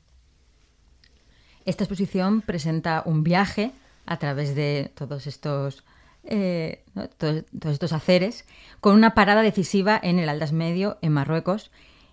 Esta 1.66 1.84
exposición 1.84 2.42
presenta 2.42 3.04
un 3.06 3.24
viaje 3.24 3.72
a 4.08 4.18
través 4.18 4.56
de 4.56 4.92
todos 4.96 5.28
estos, 5.28 5.84
eh, 6.24 6.84
todos, 7.18 7.44
estos 7.66 7.94
haceres, 7.94 8.46
con 8.80 8.96
una 8.96 9.14
parada 9.14 9.44
decisiva 9.44 10.00
en 10.02 10.18
el 10.18 10.28
Aldas 10.30 10.54
Medio, 10.54 10.98
en 11.02 11.12
Marruecos. 11.12 11.70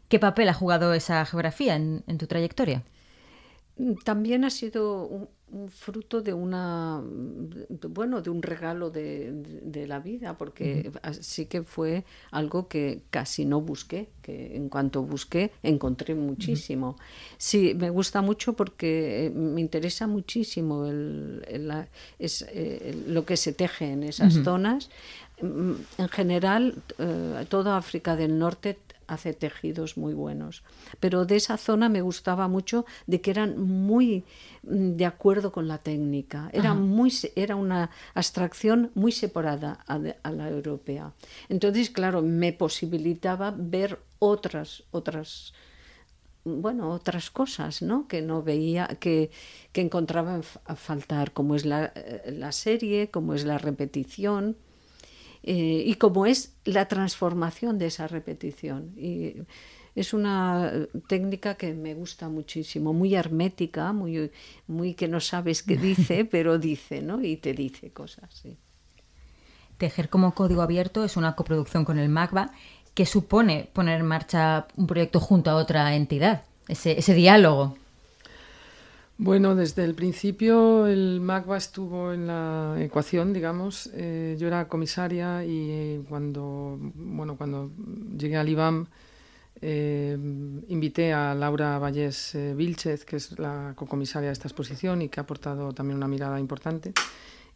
¿Qué 0.08 0.18
papel 0.18 0.50
ha 0.50 0.54
jugado 0.54 0.92
esa 0.92 1.24
geografía 1.24 1.76
en, 1.76 2.04
en 2.06 2.18
tu 2.18 2.26
trayectoria? 2.26 2.82
También 4.04 4.44
ha 4.44 4.50
sido 4.50 5.04
un 5.04 5.28
fruto 5.70 6.20
de 6.20 6.34
una 6.34 7.02
bueno 7.88 8.20
de 8.20 8.30
un 8.30 8.42
regalo 8.42 8.90
de, 8.90 9.32
de, 9.62 9.86
la 9.86 9.98
vida 9.98 10.36
porque 10.36 10.90
sí 11.20 11.46
que 11.46 11.62
fue 11.62 12.04
algo 12.30 12.68
que 12.68 13.02
casi 13.10 13.44
no 13.44 13.60
busqué 13.60 14.08
que 14.22 14.56
en 14.56 14.68
cuanto 14.68 15.02
busqué 15.02 15.52
encontré 15.62 16.14
muchísimo. 16.14 16.96
Sí 17.38 17.74
me 17.74 17.90
gusta 17.90 18.20
mucho 18.20 18.52
porque 18.54 19.26
eh, 19.26 19.30
me 19.30 19.60
interesa 19.60 20.06
muchísimo 20.06 20.86
el, 20.86 21.42
es, 22.18 22.46
eh, 22.48 23.04
lo 23.06 23.24
que 23.24 23.36
se 23.36 23.52
teje 23.52 23.92
en 23.92 24.02
esas 24.02 24.34
zonas. 24.44 24.90
Mm, 25.40 25.72
en 25.98 26.08
general 26.08 26.74
eh, 26.98 27.46
toda 27.48 27.76
África 27.76 28.16
del 28.16 28.38
Norte 28.38 28.76
hace 29.08 29.32
tejidos 29.32 29.96
muy 29.96 30.14
buenos. 30.14 30.62
Pero 31.00 31.24
de 31.24 31.36
esa 31.36 31.56
zona 31.56 31.88
me 31.88 32.02
gustaba 32.02 32.46
mucho 32.46 32.84
de 33.06 33.20
que 33.20 33.30
eran 33.30 33.60
muy 33.60 34.24
mm, 34.62 34.96
de 34.96 35.06
acuerdo 35.06 35.50
con 35.50 35.66
la 35.66 35.78
técnica. 35.78 36.50
Era, 36.52 36.74
muy, 36.74 37.12
era 37.34 37.56
una 37.56 37.90
abstracción 38.14 38.92
muy 38.94 39.10
separada 39.10 39.80
a, 39.86 39.98
la 39.98 40.48
europea. 40.48 41.12
Entonces, 41.48 41.90
claro, 41.90 42.22
me 42.22 42.52
posibilitaba 42.52 43.52
ver 43.56 43.98
otras, 44.18 44.84
otras 44.90 45.52
bueno, 46.44 46.92
otras 46.92 47.30
cosas, 47.30 47.82
¿no? 47.82 48.08
Que 48.08 48.22
no 48.22 48.42
veía, 48.42 48.86
que, 49.00 49.30
que 49.72 49.82
encontraba 49.82 50.40
a 50.64 50.76
faltar, 50.76 51.32
como 51.32 51.54
es 51.54 51.66
la, 51.66 51.92
eh, 51.94 52.32
la 52.32 52.52
serie, 52.52 53.10
como 53.10 53.34
es 53.34 53.44
la 53.44 53.58
repetición. 53.58 54.56
Eh, 55.42 55.82
y 55.86 55.94
cómo 55.94 56.26
es 56.26 56.54
la 56.64 56.88
transformación 56.88 57.78
de 57.78 57.86
esa 57.86 58.06
repetición. 58.06 58.92
Y 58.96 59.34
es 59.94 60.12
una 60.12 60.72
técnica 61.08 61.54
que 61.56 61.74
me 61.74 61.94
gusta 61.94 62.28
muchísimo, 62.28 62.92
muy 62.92 63.14
hermética, 63.14 63.92
muy, 63.92 64.30
muy 64.66 64.94
que 64.94 65.08
no 65.08 65.20
sabes 65.20 65.62
qué 65.62 65.76
dice, 65.76 66.24
pero 66.30 66.58
dice, 66.58 67.02
¿no? 67.02 67.22
Y 67.22 67.36
te 67.36 67.52
dice 67.52 67.90
cosas. 67.90 68.44
Tejer 69.76 70.08
como 70.08 70.34
código 70.34 70.62
abierto 70.62 71.04
es 71.04 71.16
una 71.16 71.34
coproducción 71.34 71.84
con 71.84 71.98
el 71.98 72.08
MACBA 72.08 72.52
que 72.94 73.06
supone 73.06 73.68
poner 73.72 74.00
en 74.00 74.06
marcha 74.06 74.66
un 74.76 74.86
proyecto 74.86 75.20
junto 75.20 75.50
a 75.50 75.56
otra 75.56 75.94
entidad, 75.94 76.42
ese, 76.66 76.98
ese 76.98 77.14
diálogo. 77.14 77.76
Bueno, 79.20 79.56
desde 79.56 79.82
el 79.82 79.96
principio 79.96 80.86
el 80.86 81.20
MACBA 81.20 81.56
estuvo 81.56 82.12
en 82.12 82.28
la 82.28 82.76
ecuación, 82.78 83.32
digamos. 83.32 83.90
Eh, 83.92 84.36
yo 84.38 84.46
era 84.46 84.68
comisaria 84.68 85.44
y 85.44 85.70
eh, 85.72 86.02
cuando, 86.08 86.78
bueno, 86.94 87.36
cuando 87.36 87.72
llegué 88.16 88.36
al 88.36 88.48
IBAM 88.48 88.86
eh, 89.60 90.16
invité 90.68 91.12
a 91.12 91.34
Laura 91.34 91.80
Vallés 91.80 92.36
Vilchez, 92.54 93.04
que 93.04 93.16
es 93.16 93.36
la 93.40 93.72
cocomisaria 93.74 94.28
de 94.28 94.34
esta 94.34 94.46
exposición 94.46 95.02
y 95.02 95.08
que 95.08 95.18
ha 95.18 95.24
aportado 95.24 95.72
también 95.72 95.96
una 95.96 96.06
mirada 96.06 96.38
importante. 96.38 96.92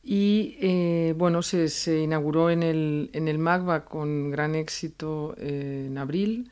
Y 0.02 1.12
bueno, 1.12 1.42
se, 1.42 1.68
se, 1.68 2.00
inauguró 2.00 2.50
en 2.50 2.64
el, 2.64 3.10
en 3.12 3.28
el 3.28 3.38
MACBA 3.38 3.84
con 3.84 4.32
gran 4.32 4.56
éxito 4.56 5.36
en 5.38 5.96
abril 5.96 6.50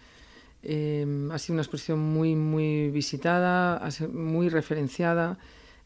Em, 0.62 1.30
ha 1.32 1.38
sido 1.38 1.54
una 1.54 1.62
exposición 1.62 1.98
muy, 1.98 2.34
muy 2.34 2.90
visitada, 2.90 3.88
muy 4.12 4.48
referenciada. 4.48 5.38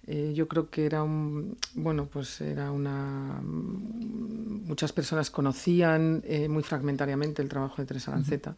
Eh, 0.06 0.32
yo 0.34 0.48
creo 0.48 0.68
que 0.68 0.84
era 0.84 1.02
un, 1.02 1.56
bueno, 1.74 2.06
pues 2.06 2.40
era 2.40 2.70
una, 2.70 3.40
muchas 3.42 4.92
personas 4.92 5.30
conocían 5.30 6.22
eh, 6.26 6.48
muy 6.48 6.62
fragmentariamente 6.62 7.40
el 7.40 7.48
trabajo 7.48 7.76
de 7.80 7.86
Teresa 7.86 8.10
Lanceta, 8.10 8.54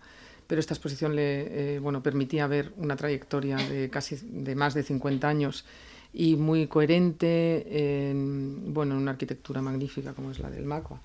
pero 0.46 0.58
esta 0.58 0.75
exposición 0.75 1.14
le, 1.14 1.76
eh, 1.76 1.78
bueno, 1.78 2.02
permitía 2.02 2.49
ver 2.49 2.73
una 2.76 2.96
trayectoria 2.96 3.56
de 3.58 3.88
casi 3.90 4.16
de 4.16 4.56
más 4.56 4.75
de 4.75 4.82
50 4.82 5.28
años 5.28 5.64
y 6.12 6.35
muy 6.35 6.66
coherente 6.66 8.08
en, 8.11 8.75
bueno, 8.75 8.96
en 8.96 9.02
una 9.02 9.12
arquitectura 9.12 9.62
magnífica 9.62 10.14
como 10.14 10.32
es 10.32 10.40
la 10.40 10.50
del 10.50 10.64
Macua. 10.64 11.00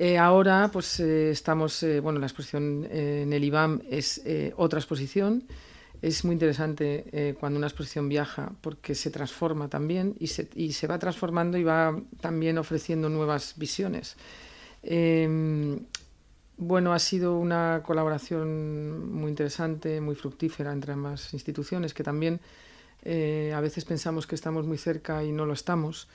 Eh, 0.00 0.16
ahora, 0.16 0.70
pues 0.72 1.00
eh, 1.00 1.30
estamos, 1.30 1.82
eh, 1.82 1.98
bueno, 1.98 2.20
la 2.20 2.26
exposición 2.26 2.86
en 2.88 3.32
el 3.32 3.42
IBAM 3.42 3.82
es 3.90 4.22
otra 4.54 4.78
exposición. 4.78 5.42
Es 6.00 6.24
muy 6.24 6.34
interesante 6.34 7.34
cuando 7.40 7.58
una 7.58 7.66
exposición 7.66 8.08
viaja 8.08 8.52
porque 8.60 8.94
se 8.94 9.10
transforma 9.10 9.68
también 9.68 10.14
y 10.20 10.28
se, 10.28 10.48
y 10.54 10.72
se 10.74 10.86
va 10.86 11.00
transformando 11.00 11.58
y 11.58 11.64
va 11.64 12.00
también 12.20 12.58
ofreciendo 12.58 13.08
nuevas 13.08 13.54
visiones. 13.56 14.16
Em, 14.84 15.80
bueno, 16.56 16.92
ha 16.92 17.00
sido 17.00 17.36
una 17.36 17.82
colaboración 17.84 19.12
muy 19.12 19.30
interesante, 19.30 20.00
muy 20.00 20.14
fructífera 20.14 20.72
entre 20.72 20.92
ambas 20.92 21.34
instituciones 21.34 21.92
que 21.92 22.04
también 22.04 22.40
a 23.04 23.60
veces 23.60 23.84
pensamos 23.84 24.28
que 24.28 24.36
estamos 24.36 24.64
muy 24.64 24.78
cerca 24.78 25.24
y 25.24 25.32
no 25.32 25.44
lo 25.44 25.54
estamos 25.54 26.06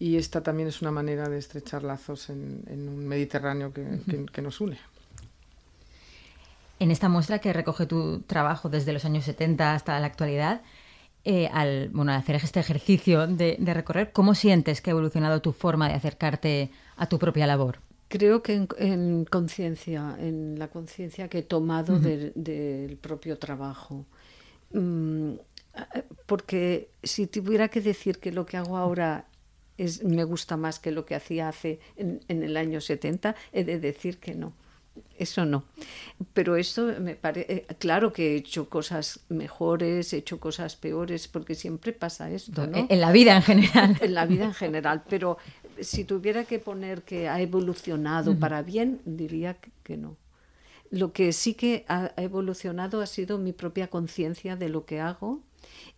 y 0.00 0.16
esta 0.16 0.42
también 0.42 0.66
es 0.66 0.80
una 0.80 0.90
manera 0.90 1.28
de 1.28 1.36
estrechar 1.36 1.82
lazos 1.82 2.30
en, 2.30 2.64
un 2.66 3.06
Mediterráneo 3.06 3.70
que, 3.70 4.40
nos 4.42 4.60
une. 4.62 4.78
En 6.78 6.90
esta 6.90 7.10
muestra 7.10 7.38
que 7.38 7.52
recoge 7.52 7.84
tu 7.84 8.20
trabajo 8.20 8.70
desde 8.70 8.94
los 8.94 9.04
años 9.04 9.26
70 9.26 9.74
hasta 9.74 10.00
la 10.00 10.06
actualidad, 10.06 10.62
eh, 11.26 11.50
al, 11.52 11.90
bueno, 11.90 12.12
hacer 12.12 12.36
este 12.36 12.60
ejercicio 12.60 13.26
de, 13.26 13.58
recorrer, 13.74 14.10
¿cómo 14.10 14.34
sientes 14.34 14.80
que 14.80 14.88
ha 14.88 14.92
evolucionado 14.92 15.42
tu 15.42 15.52
forma 15.52 15.86
de 15.86 15.94
acercarte 15.94 16.70
a 16.96 17.06
tu 17.06 17.18
propia 17.18 17.46
labor? 17.46 17.78
Creo 18.08 18.42
que 18.42 18.66
en, 18.78 19.26
conciencia, 19.26 20.16
en 20.18 20.58
la 20.58 20.68
conciencia 20.68 21.28
que 21.28 21.40
he 21.40 21.42
tomado 21.42 21.98
del 21.98 22.98
propio 23.02 23.38
trabajo. 23.38 24.06
Mm, 24.72 25.34
porque 26.24 26.88
si 27.02 27.26
tuviera 27.26 27.68
que 27.68 27.82
decir 27.82 28.18
que 28.18 28.32
lo 28.32 28.46
que 28.46 28.56
hago 28.56 28.76
ahora 28.78 29.26
me 30.04 30.24
gusta 30.24 30.56
más 30.56 30.78
que 30.78 30.90
lo 30.90 31.04
que 31.06 31.14
hacía 31.14 31.48
hace 31.48 31.80
en, 31.96 32.20
el 32.28 32.56
año 32.56 32.80
70, 32.80 33.34
he 33.52 33.64
de 33.64 33.78
decir 33.78 34.18
que 34.18 34.34
no. 34.34 34.52
eso 35.18 35.44
no. 35.44 35.64
Pero 36.32 36.56
esto 36.56 36.92
me 37.00 37.14
parece, 37.14 37.52
eh, 37.52 37.66
claro 37.78 38.12
que 38.12 38.32
he 38.32 38.36
hecho 38.36 38.68
cosas 38.68 39.20
mejores, 39.28 40.12
he 40.12 40.18
hecho 40.18 40.38
cosas 40.38 40.76
peores, 40.76 41.28
porque 41.28 41.54
siempre 41.54 41.92
pasa 41.92 42.30
esto, 42.30 42.66
¿no? 42.66 42.86
En 42.88 43.00
la 43.00 43.12
vida 43.12 43.36
en 43.36 43.42
general. 43.42 43.96
En 44.00 44.14
la 44.14 44.26
vida 44.26 44.44
en 44.44 44.54
general, 44.54 45.02
pero 45.08 45.38
si 45.80 46.04
tuviera 46.04 46.44
que 46.44 46.58
poner 46.58 47.02
que 47.02 47.28
ha 47.28 47.40
evolucionado 47.40 48.38
para 48.38 48.62
bien, 48.62 49.00
diría 49.04 49.56
que 49.82 49.96
no. 49.96 50.16
Lo 50.90 51.12
que 51.12 51.32
sí 51.32 51.54
que 51.54 51.84
ha 51.88 52.12
evolucionado 52.16 53.00
ha 53.00 53.06
sido 53.06 53.38
mi 53.38 53.52
propia 53.52 53.86
conciencia 53.88 54.56
de 54.56 54.68
lo 54.68 54.84
que 54.86 55.00
hago 55.00 55.40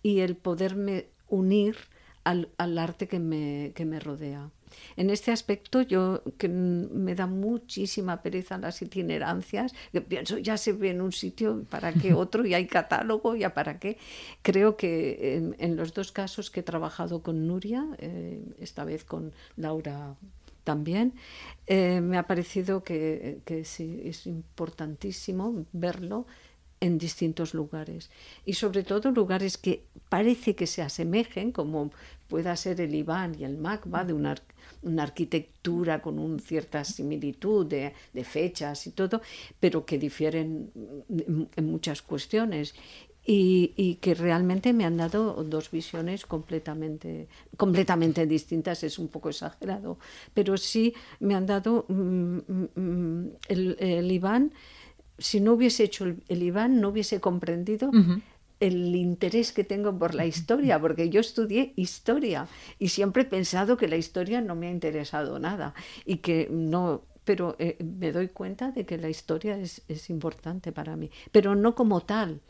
y 0.03 0.21
el 0.21 0.37
poderme 0.37 1.07
unir 1.29 1.77
al, 2.25 2.79
arte 2.79 3.09
que 3.09 3.19
me, 3.19 3.73
que 3.75 3.85
me 3.85 4.01
rodea. 4.01 4.51
En 4.97 5.11
este 5.11 5.33
aspecto 5.33 5.83
yo 5.83 6.23
que 6.39 6.49
me 6.49 7.15
da 7.15 7.27
muchísima 7.27 8.23
pereza 8.23 8.59
las 8.59 8.81
itinerancias, 8.83 9.75
que 9.93 10.01
pienso 10.01 10.39
ya 10.39 10.57
se 10.57 10.73
ve 10.73 10.91
en 10.91 11.01
un 11.01 11.13
sitio, 11.13 11.65
¿para 11.69 11.93
qué 11.93 12.15
otro? 12.15 12.47
Y 12.47 12.55
hay 12.55 12.67
catálogo, 12.67 13.37
¿ya 13.37 13.55
para 13.55 13.79
qué? 13.79 13.99
Creo 14.43 14.77
que 14.77 15.55
en, 15.59 15.77
los 15.77 15.95
dos 15.95 16.13
casos 16.13 16.51
que 16.51 16.61
he 16.61 16.63
trabajado 16.63 17.23
con 17.23 17.47
Nuria, 17.47 17.87
eh, 17.99 18.43
esta 18.61 18.85
vez 18.85 19.05
con 19.05 19.33
Laura 19.57 20.17
también, 20.65 21.15
eh, 21.67 22.01
me 22.01 22.19
ha 22.19 22.27
parecido 22.27 22.85
que, 22.85 23.41
que 23.45 23.65
sí, 23.65 24.01
es 24.05 24.27
importantísimo 24.27 25.67
verlo 25.73 26.27
en 26.83 26.99
distintos 26.99 27.55
lugares 27.55 28.11
y 28.45 28.55
sobre 28.55 28.83
todo 28.83 29.13
lugares 29.13 29.57
que 29.57 29.85
parece 30.09 30.57
que 30.57 30.67
se 30.67 30.83
asemejen, 30.83 31.53
como 31.53 31.93
pueda 32.29 32.57
ser 32.57 32.81
el 32.81 32.93
Iván 32.95 33.37
y 33.39 33.45
el 33.45 33.57
MACBA, 33.57 34.05
de 34.05 34.13
una, 34.13 34.35
una 34.83 35.05
arquitectura 35.05 36.03
con 36.03 36.19
una 36.19 36.41
cierta 36.41 36.85
similitud 36.85 37.67
de, 37.67 37.93
fechas 38.25 38.87
y 38.89 38.91
todo, 38.91 39.23
pero 39.61 39.87
que 39.87 39.97
difieren 39.97 40.73
en 41.57 41.67
muchas 41.67 42.03
cuestiones. 42.03 42.75
Y, 43.25 43.73
y, 43.77 43.95
que 44.03 44.15
realmente 44.15 44.73
me 44.73 44.85
han 44.85 44.97
dado 44.97 45.45
dos 45.45 45.71
visiones 45.71 46.27
completamente, 46.27 47.29
completamente 47.57 48.27
distintas, 48.27 48.83
es 48.83 48.99
un 48.99 49.07
poco 49.07 49.29
exagerado, 49.29 49.97
pero 50.35 50.57
sí 50.57 50.93
me 51.21 51.37
han 51.37 51.47
dado 51.47 51.85
mm, 51.87 51.95
mm, 51.95 52.69
mm, 52.75 53.31
el, 53.47 53.77
el 53.79 54.11
Iván 54.11 54.53
si 55.23 55.41
no 55.41 55.55
hubiese 55.55 55.85
hecho 55.85 56.05
el, 56.05 56.43
Iván, 56.43 56.81
no 56.81 56.89
hubiese 56.89 57.21
comprendido 57.21 57.91
el 58.61 58.95
interés 58.95 59.53
que 59.53 59.65
tengo 59.65 59.99
por 59.99 60.15
la 60.15 60.25
historia, 60.25 60.81
porque 60.81 61.11
yo 61.11 61.21
estudié 61.21 61.73
historia 61.77 62.47
y 62.79 62.89
siempre 62.89 63.23
he 63.23 63.27
pensado 63.27 63.77
que 63.77 63.89
la 63.89 63.97
historia 63.97 64.41
no 64.41 64.55
me 64.55 64.69
ha 64.69 64.71
interesado 64.71 65.39
nada 65.39 65.75
y 66.05 66.19
que 66.19 66.49
no, 66.51 67.03
pero 67.25 67.57
eh, 67.59 67.77
me 67.83 68.13
doy 68.13 68.29
cuenta 68.29 68.71
de 68.71 68.87
que 68.87 68.99
la 68.99 69.09
historia 69.09 69.57
es, 69.57 69.83
es, 69.89 70.11
importante 70.11 70.71
para 70.71 70.95
mí, 70.97 71.11
pero 71.33 71.57
no 71.57 71.75
como 71.75 72.03
tal. 72.03 72.41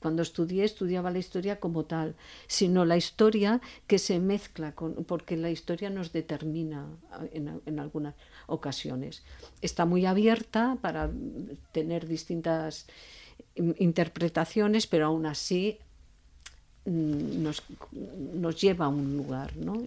Cuando 0.00 0.22
estudié, 0.22 0.64
estudiaba 0.64 1.10
la 1.10 1.18
historia 1.18 1.60
como 1.60 1.84
tal, 1.84 2.14
sino 2.46 2.84
la 2.84 2.96
historia 2.96 3.60
que 3.86 3.98
se 3.98 4.18
mezcla 4.18 4.72
con, 4.72 5.04
porque 5.04 5.36
la 5.36 5.50
historia 5.50 5.90
nos 5.90 6.12
determina 6.12 6.86
en, 7.32 7.60
en 7.66 7.80
algunas 7.80 8.14
ocasiones. 8.46 9.22
Está 9.60 9.84
muy 9.84 10.06
abierta 10.06 10.78
para 10.80 11.10
tener 11.72 12.06
distintas 12.06 12.86
interpretaciones, 13.54 14.86
pero 14.86 15.06
aún 15.06 15.26
así 15.26 15.78
mm, 16.84 17.42
nos, 17.42 17.62
nos 18.34 18.60
lleva 18.60 18.86
a 18.86 18.88
un 18.88 19.16
lugar. 19.16 19.56
¿no? 19.56 19.82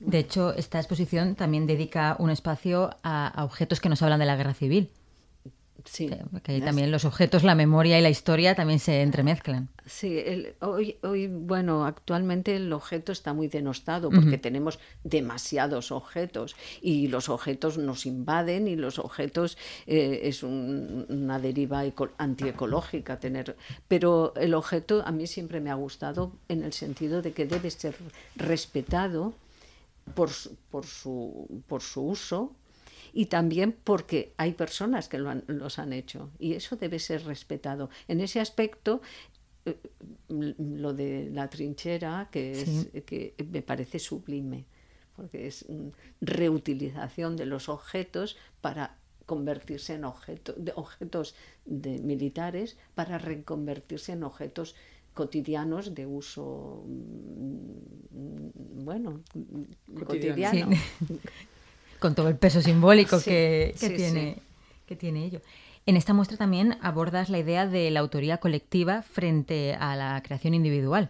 de 0.00 0.18
hecho, 0.18 0.52
esta 0.54 0.78
exposición 0.78 1.34
también 1.34 1.66
dedica 1.66 2.16
un 2.18 2.30
espacio 2.30 2.96
a, 3.02 3.44
objetos 3.44 3.80
que 3.80 3.88
nos 3.88 4.02
hablan 4.02 4.20
de 4.20 4.26
la 4.26 4.36
guerra 4.36 4.54
civil. 4.54 4.90
Sí. 5.84 6.10
Que 6.42 6.60
también 6.60 6.90
los 6.90 7.04
objetos, 7.04 7.42
la 7.42 7.54
memoria 7.54 7.98
y 7.98 8.02
la 8.02 8.10
historia 8.10 8.54
también 8.54 8.78
se 8.78 9.02
entremezclan. 9.02 9.68
Sí, 9.84 10.22
hoy, 10.60 10.96
hoy, 11.02 11.26
bueno, 11.26 11.84
actualmente 11.84 12.54
el 12.54 12.72
objeto 12.72 13.10
está 13.10 13.32
muy 13.32 13.48
denostado 13.48 14.10
porque 14.10 14.38
tenemos 14.38 14.78
demasiados 15.02 15.90
objetos 15.90 16.54
y 16.80 17.08
los 17.08 17.28
objetos 17.28 17.78
nos 17.78 18.06
invaden 18.06 18.68
y 18.68 18.76
los 18.76 18.98
objetos 18.98 19.58
eh, 19.86 20.20
es 20.24 20.42
una 20.42 21.38
deriva 21.40 21.82
antiecológica 22.18 23.18
tener. 23.18 23.56
Pero 23.88 24.34
el 24.36 24.54
objeto 24.54 25.02
a 25.04 25.10
mí 25.10 25.26
siempre 25.26 25.60
me 25.60 25.70
ha 25.70 25.74
gustado 25.74 26.32
en 26.48 26.62
el 26.62 26.72
sentido 26.72 27.22
de 27.22 27.32
que 27.32 27.46
debe 27.46 27.70
ser 27.70 27.96
respetado 28.36 29.34
por, 30.14 30.30
por, 30.70 30.86
su, 30.86 31.62
por 31.66 31.82
su 31.82 32.02
uso 32.02 32.52
y 33.12 33.26
también 33.26 33.76
porque 33.84 34.34
hay 34.36 34.52
personas 34.52 35.08
que 35.08 35.18
lo 35.18 35.34
los 35.46 35.78
han 35.78 35.92
hecho 35.92 36.30
y 36.38 36.54
eso 36.54 36.76
debe 36.76 36.98
ser 36.98 37.24
respetado. 37.24 37.90
En 38.08 38.20
ese 38.20 38.40
aspecto, 38.40 39.00
eh, 39.64 39.78
lo 40.28 40.92
de 40.92 41.30
la 41.30 41.48
trinchera, 41.48 42.28
que, 42.30 42.52
es, 42.52 42.88
que 43.06 43.34
me 43.50 43.62
parece 43.62 43.98
sublime, 43.98 44.66
porque 45.16 45.46
es 45.46 45.66
reutilización 46.20 47.36
de 47.36 47.46
los 47.46 47.68
objetos 47.68 48.36
para 48.60 48.96
convertirse 49.26 49.94
en 49.94 50.04
objetos 50.04 50.54
de, 50.58 50.72
objetos 50.74 51.34
de 51.64 51.98
militares 52.00 52.76
para 52.94 53.18
reconvertirse 53.18 54.12
en 54.12 54.24
objetos 54.24 54.74
cotidianos 55.14 55.94
de 55.94 56.06
uso 56.06 56.84
mm, 56.86 58.84
bueno 58.84 59.22
cotidiano, 60.06 60.70
con 62.02 62.14
todo 62.14 62.28
el 62.28 62.36
peso 62.36 62.60
simbólico 62.60 63.22
que, 63.22 63.74
tiene, 63.78 64.36
que 64.86 64.96
tiene 64.96 65.24
ello. 65.24 65.40
En 65.86 65.96
esta 65.96 66.12
muestra 66.12 66.36
también 66.36 66.76
abordas 66.82 67.30
la 67.30 67.38
idea 67.38 67.66
de 67.66 67.90
la 67.90 68.00
autoría 68.00 68.36
colectiva 68.36 69.02
frente 69.02 69.74
a 69.74 69.96
la 69.96 70.22
creación 70.22 70.52
individual. 70.52 71.08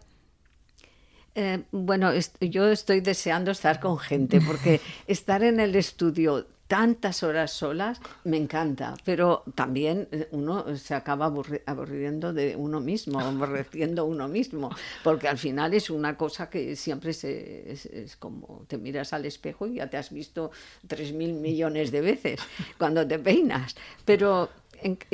Eh, 1.34 1.62
bueno, 1.72 2.12
yo 2.40 2.68
estoy 2.68 3.00
deseando 3.00 3.50
estar 3.50 3.80
con 3.80 3.98
gente 3.98 4.40
porque 4.40 4.80
estar 5.06 5.42
en 5.42 5.60
el 5.60 5.74
estudio 5.74 6.46
tantas 6.72 7.22
horas 7.22 7.50
solas 7.50 8.00
me 8.24 8.38
encanta, 8.38 8.94
pero 9.04 9.42
también 9.54 10.08
eh, 10.10 10.26
uno 10.30 10.74
se 10.78 10.94
acaba 10.94 11.30
aburriendo 11.66 12.32
de 12.32 12.56
uno 12.56 12.80
mismo, 12.80 13.20
aborreciendo 13.20 14.06
uno 14.06 14.26
mismo, 14.26 14.70
porque 15.04 15.28
al 15.28 15.36
final 15.36 15.74
es 15.74 15.90
una 15.90 16.16
cosa 16.16 16.48
que 16.48 16.74
siempre 16.74 17.12
se, 17.12 17.72
es, 17.72 18.16
como 18.16 18.64
te 18.68 18.78
miras 18.78 19.12
al 19.12 19.26
espejo 19.26 19.66
y 19.66 19.74
ya 19.74 19.90
te 19.90 19.98
has 19.98 20.10
visto 20.10 20.50
tres 20.86 21.12
mil 21.12 21.34
millones 21.34 21.92
de 21.92 22.00
veces 22.00 22.40
cuando 22.78 23.06
te 23.06 23.18
peinas, 23.18 23.76
pero 24.06 24.48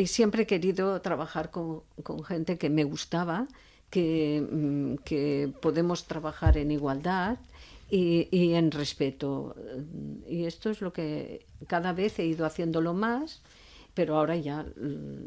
siempre 0.07 0.44
he 0.44 0.47
querido 0.47 1.01
trabajar 1.01 1.51
con, 1.51 1.83
con 2.05 2.23
gente 2.23 2.57
que 2.57 2.71
me 2.71 2.85
gustaba, 2.85 3.49
que, 3.90 4.47
mm, 4.49 4.94
que 5.05 5.53
podemos 5.61 6.07
trabajar 6.07 6.57
en 6.57 6.71
igualdad 6.71 7.38
y, 7.90 8.53
en 8.55 8.70
respeto. 8.70 9.57
Y 10.29 10.44
esto 10.44 10.70
es 10.70 10.81
lo 10.81 10.92
que 10.92 11.46
cada 11.66 11.92
vez 11.92 12.18
he 12.18 12.27
ido 12.27 12.44
haciéndolo 12.44 12.94
más, 12.94 13.42
pero 13.94 14.16
ahora 14.16 14.37
ya, 14.37 14.66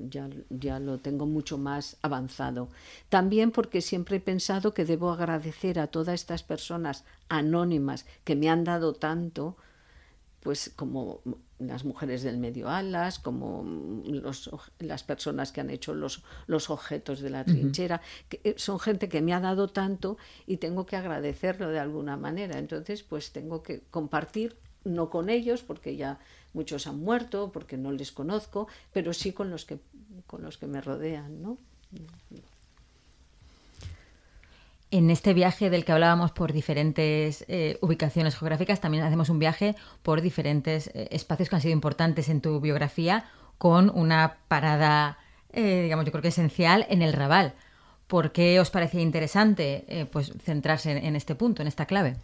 ya, 0.10 0.30
ya 0.50 0.80
lo 0.80 0.97
tengo 1.00 1.26
mucho 1.26 1.58
más 1.58 1.97
avanzado. 2.02 2.69
También 3.10 3.52
porque 3.52 3.82
siempre 3.82 4.17
he 4.17 4.21
pensado 4.21 4.74
que 4.74 4.86
debo 4.86 5.12
agradecer 5.12 5.80
a 5.80 5.88
todas 5.88 6.15
estas 6.15 6.43
personas 6.43 7.04
anónimas 7.28 8.06
que 8.24 8.36
me 8.36 8.50
han 8.50 8.63
dado 8.63 8.93
tanto, 8.93 9.58
pues 10.41 10.71
como 10.76 11.21
las 11.67 11.86
mujeres 11.86 12.24
del 12.24 12.38
medio 12.38 12.69
alas, 12.69 13.19
como 13.19 13.63
los, 14.06 14.50
las 14.80 15.04
personas 15.04 15.52
que 15.52 15.62
han 15.62 15.69
hecho 15.69 15.93
los, 15.93 16.24
los 16.47 16.69
objetos 16.69 17.21
de 17.21 17.30
la 17.30 17.45
trinchera, 17.45 18.02
que 18.30 18.41
eh, 18.43 18.56
son 18.58 18.80
gente 18.80 19.10
que 19.10 19.21
me 19.21 19.34
ha 19.34 19.39
dado 19.39 19.67
tanto 19.67 20.17
y 20.47 20.58
tengo 20.58 20.86
que 20.86 20.95
agradecerlo 20.95 21.69
de 21.69 21.80
alguna 21.80 22.17
manera. 22.17 22.60
Entonces, 22.60 23.04
pues 23.04 23.32
tengo 23.32 23.63
que 23.63 23.82
compartir, 23.91 24.58
no 24.84 25.10
con 25.10 25.30
ellos, 25.30 25.63
porque 25.63 25.95
ya 25.95 26.19
muchos 26.54 26.88
han 26.88 27.00
muerto, 27.00 27.52
porque 27.52 27.78
no 27.78 27.91
les 27.91 28.12
conozco, 28.12 28.67
pero 28.93 29.13
sí 29.13 29.32
con 29.32 29.50
los 29.50 29.65
que, 29.65 29.80
con 30.28 30.41
los 30.41 30.58
que 30.58 30.67
me 30.67 30.82
rodean, 30.82 31.41
¿no? 31.41 31.58
En 34.91 35.10
este 35.10 35.34
viaje 35.34 35.69
del 35.69 35.86
que 35.86 35.93
hablábamos 35.93 36.32
por 36.34 36.51
diferentes 36.51 37.45
eh, 37.47 37.77
ubicaciones 37.80 38.36
geográficas, 38.36 38.82
también 38.82 39.06
hacemos 39.06 39.30
un 39.30 39.39
viaje 39.39 39.73
por 40.04 40.19
diferentes 40.19 40.88
eh, 40.93 41.08
espacios 41.12 41.47
que 41.47 41.56
han 41.56 41.62
sido 41.62 41.71
importantes 41.71 42.27
en 42.27 42.41
tu 42.41 42.60
biografía, 42.60 43.23
con 43.58 43.89
una 43.89 44.39
parada, 44.49 45.17
eh, 45.54 45.84
digamos, 45.84 46.04
yo 46.04 46.12
creo 46.12 46.21
que 46.21 46.27
esencial 46.27 46.86
en 46.89 47.01
el 47.01 47.13
Raval. 47.13 47.54
¿Por 48.08 48.34
qué 48.34 48.60
os 48.60 48.69
parecía 48.69 48.99
interesante 48.99 50.10
pues, 50.12 50.34
centrarse 50.43 50.91
en, 50.91 51.15
este 51.15 51.36
punto, 51.36 51.62
en 51.62 51.69
esta 51.69 51.86
clave? 51.86 52.17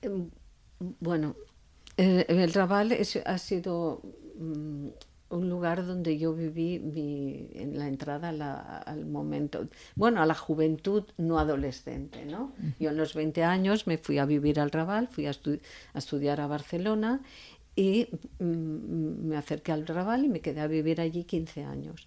Em, 0.00 0.30
bueno, 1.00 1.36
el, 1.98 2.54
Raval 2.54 2.96
ha 3.26 3.36
sido 3.38 4.00
mm, 4.38 4.88
un 5.32 5.48
lugar 5.48 5.86
donde 5.86 6.18
yo 6.18 6.32
viví 6.34 6.78
mi, 6.78 7.48
en 7.54 7.78
la 7.78 7.88
entrada 7.88 8.28
al 8.78 9.06
momento, 9.06 9.66
bueno, 9.94 10.22
a 10.22 10.26
la 10.26 10.34
juventud 10.34 11.04
no 11.16 11.38
adolescente, 11.38 12.24
¿no? 12.24 12.52
Yo 12.78 12.90
en 12.90 12.96
los 12.96 13.14
20 13.14 13.42
años 13.44 13.86
me 13.86 13.98
fui 13.98 14.18
a 14.18 14.26
vivir 14.26 14.60
al 14.60 14.70
Raval, 14.70 15.08
fui 15.08 15.26
a, 15.26 15.32
estudiar 15.94 16.40
a 16.40 16.46
Barcelona 16.46 17.20
y 17.74 18.08
mm, 18.38 19.28
me 19.28 19.36
acerqué 19.36 19.72
al 19.72 19.86
Raval 19.86 20.24
y 20.24 20.28
me 20.28 20.40
quedé 20.40 20.60
a 20.60 20.66
vivir 20.66 21.00
allí 21.00 21.24
15 21.24 21.64
años. 21.64 22.06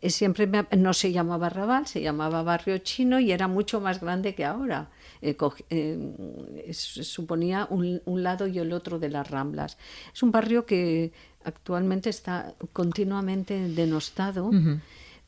Eh, 0.00 0.10
siempre 0.10 0.48
no 0.76 0.94
se 0.94 1.10
llamaba 1.10 1.48
Raval, 1.48 1.86
se 1.86 2.00
llamaba 2.00 2.42
Barrio 2.42 2.78
Chino 2.78 3.18
y 3.18 3.32
era 3.32 3.48
mucho 3.48 3.80
más 3.80 4.00
grande 4.00 4.34
que 4.34 4.44
ahora. 4.44 4.90
Eh, 5.22 5.36
eh, 5.70 6.72
suponía 6.72 7.66
un, 7.70 8.00
lado 8.22 8.46
y 8.46 8.58
el 8.58 8.72
otro 8.72 8.98
de 8.98 9.08
las 9.08 9.28
Ramblas. 9.28 9.78
Es 10.12 10.22
un 10.22 10.30
barrio 10.30 10.64
que 10.64 11.12
actualmente 11.44 12.10
está 12.10 12.54
continuamente 12.72 13.68
denostado. 13.68 14.50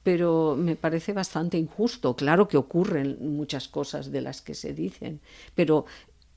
pero 0.03 0.57
me 0.59 0.75
parece 0.75 1.13
bastante 1.13 1.57
injusto. 1.59 2.17
Claro 2.17 2.49
que 2.49 2.57
ocurren 2.57 3.19
muchas 3.21 3.69
cosas 3.69 4.11
de 4.11 4.21
las 4.21 4.43
que 4.43 4.55
se 4.55 4.75
dicen, 4.75 5.21
pero 5.55 5.87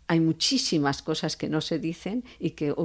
hay 0.05 0.19
muchísimas 0.19 1.01
cosas 1.01 1.35
que 1.35 1.49
no 1.49 1.61
se 1.61 1.79
dicen 1.79 2.23
y 2.39 2.51
que 2.51 2.75